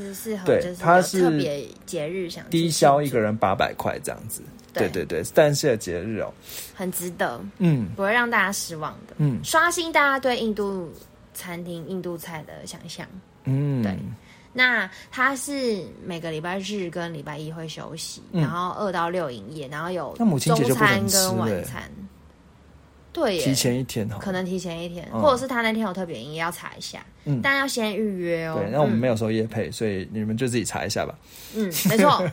[0.46, 4.42] 对，它是特别节日想低消一个人八百块这样子。
[4.74, 6.32] 对对对，但是节日哦，
[6.76, 10.92] 很值得，嗯，不会让大家失望的，嗯，刷新大家对印度
[11.34, 13.08] 餐厅、印度菜的想象，
[13.46, 13.98] 嗯，对。
[14.58, 20.40] 那他是每个礼拜日跟礼拜一会休息，然后二到六营业，然后有中
[20.74, 21.84] 餐跟晚餐。
[23.14, 28.60] 对，提前一天可能提前一天，或者是他那天有特别营业要查一下，嗯，但要先预约哦。
[28.60, 31.16] 对，那我们没有收夜配，所以你们就自己查一下吧。
[31.56, 32.24] 嗯，没错。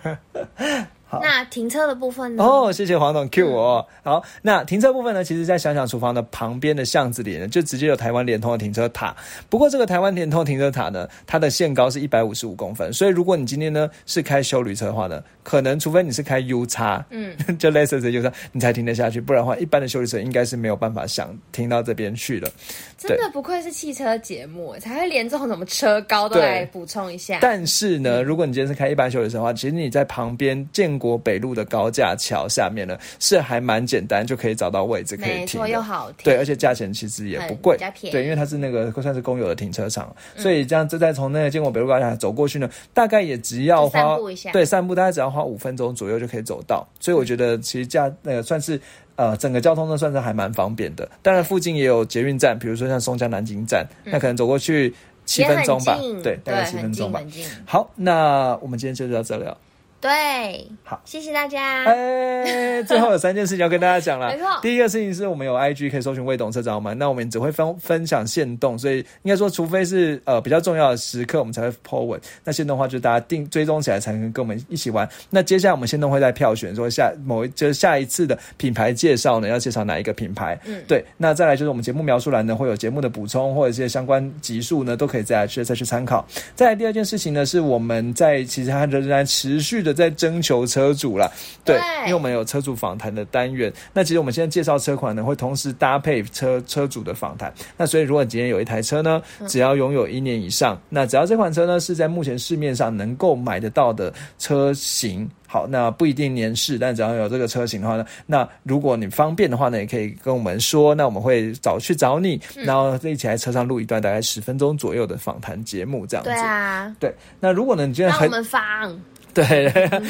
[1.22, 2.42] 那停车的部分呢？
[2.42, 3.86] 哦，谢谢黄总 Q 我。
[4.02, 5.24] 好，那停车部分呢？
[5.24, 9.14] 其实，在想想厨房的旁边的巷子里呢，就直接有台湾联通的停车塔。
[9.48, 22.50] 不过，这个台湾联通停车塔呢，它的限高是一百五十五公分，所以如果你今天呢是开修旅车的话呢，可能除非你是开 U 叉，嗯， 就类似这 U 叉，你才停得下去，不然的话，一般的修理车应该是没有办法想停到这边去的。
[22.96, 27.38] 真的不愧是汽车节目，才会连这种什么车高都来补充一下。
[27.40, 36.24] 但是呢，如果你今天是开一般修理车的话，其实你在旁边建国北路的高架桥下面呢，是还蛮简单就可以找到位置可以停，又好停。
[36.24, 37.76] 对，而且价钱其实也不贵，
[38.10, 44.16] 对，因为它是那个算是公有的停车场，所以这样子再从那个建国北路高架走过去呢，大概也只要花
[44.50, 46.86] 对散步大概只要花五分钟左右就可以走到。
[46.98, 48.80] 所以我觉得其实价那个算是。
[49.16, 51.08] 呃，整个交通呢算是还蛮方便的。
[51.22, 54.92] 当然，附近也有捷运站，比如说像松江南京站，那可能走过去
[55.24, 57.22] 七分钟吧，对，大概七分钟吧。
[57.64, 59.56] 好，那我们今天就到这里了。
[60.04, 61.82] 对，好，谢谢大家。
[61.86, 64.28] 哎，最后有三件事情要跟大家讲了。
[64.36, 72.20] 没错，第一个事情是我们有 IG 可以搜寻未懂车找我们，那我们只会分分享现动，所以应该说，除非是呃比较重要的时刻，我们才会 po 文。
[72.44, 75.08] 那现动的话，就大家定追踪起来，才能跟我们一起玩。
[75.30, 80.60] 那接下来我们现动会在票选，说下某一就是下一次的品牌介绍呢，要介绍哪一个品牌？
[80.66, 81.02] 嗯，对。
[81.16, 86.26] 那再来就是我们节目描述栏呢，会有节目的补充或者一些相关集数呢，都可以再去再去参考。
[86.54, 90.64] 再来第二件事情呢，是我们在其实它仍然持续的在征求。
[90.74, 91.30] 车主啦，
[91.64, 93.72] 对，因为我们有车主访谈的单元。
[93.92, 97.52] 那其实我们现在介绍车款呢，会同时搭配车车主的访谈。
[97.76, 116.30] 那所以，如果你今天有一台车呢，只要拥有一年以上，那只要这款车呢是在目前市面上能够买得到的车型，好，那不一定年式，但只要有这个车型的话呢，那如果你方便的话呢，也可以跟我们说，那我们会找去找你，然后一起在车上录一段大概十分钟左右的访谈节目，这样子。
[116.30, 117.14] 对啊，对。
[117.38, 119.00] 那如果呢，你觉得很，我们放。
[119.34, 119.64] 对，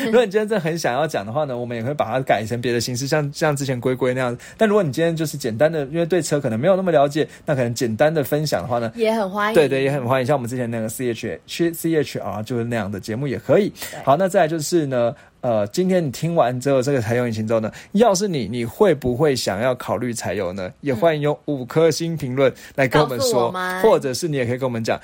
[0.05, 4.37] 如果你今天真的很想要讲的话呢，我们也会把它改成别的形式，像像之前龟龟那样。
[4.59, 9.55] 但如果你今天就是简单的，因为对车可能没有那么了解，那可能简单的分享的话呢，也很欢迎。
[9.55, 10.27] 对对，也很欢迎。
[10.27, 13.73] 像我们之前那个 C H C H R 就是那样的节目也可以。
[14.05, 20.71] 好，那再来就是呢，呃，今天你听完之后，这个柴油引擎之后呢，要是你，你会不会想要考虑柴油呢？
[20.83, 23.51] 也欢迎用五颗星评论来跟我们说，
[23.83, 25.01] 或者是你也可以跟我们讲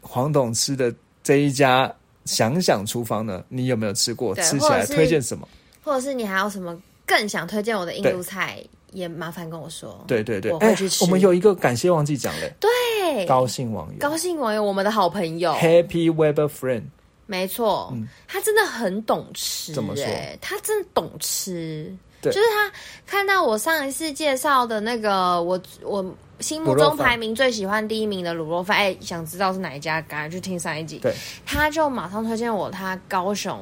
[0.00, 1.92] 黄董吃的这一家。
[2.24, 4.34] 想想厨房呢，你有没有吃过？
[4.36, 5.48] 吃起来推荐什么？
[5.82, 8.62] 或者是你还有什么更想推荐我的印度菜？
[8.92, 10.04] 也麻烦跟我说。
[10.06, 11.02] 对对对，我会去吃。
[11.04, 12.48] 我们有一个感谢忘记讲了。
[12.60, 16.84] 对，高兴网友，高兴网友，我们的好朋友，Happy Weber Friend。
[17.26, 17.92] 没错，
[18.28, 19.72] 他真的很懂吃。
[19.72, 20.06] 怎么说？
[20.40, 21.92] 他真的懂吃。
[22.32, 22.72] 就是他
[23.06, 26.04] 看到我上一次介绍的那个，我我
[26.40, 30.98] 心目中排名最喜欢第一名的卤肉饭，哎，想知道是哪一家，赶快去听上一集。
[30.98, 31.14] 对，
[31.44, 33.60] 他就马上推荐我他高雄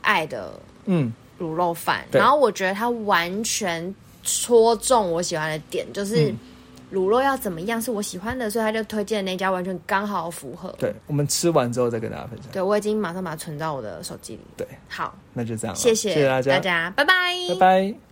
[0.00, 0.52] 爱的
[0.84, 6.34] 嗯卤肉饭，然后我觉得他完全戳中我喜欢的点，就是。
[6.92, 10.74] 卤肉要怎么样是我喜欢的，所以他就推荐那家，完全刚好符合。
[10.78, 12.50] 对，我们吃完之后再跟大家分享。
[12.52, 14.40] 对，我已经马上把它存到我的手机里。
[14.56, 17.14] 对，好，那就这样，谢谢谢谢大家，大家拜拜，
[17.50, 18.09] 拜拜。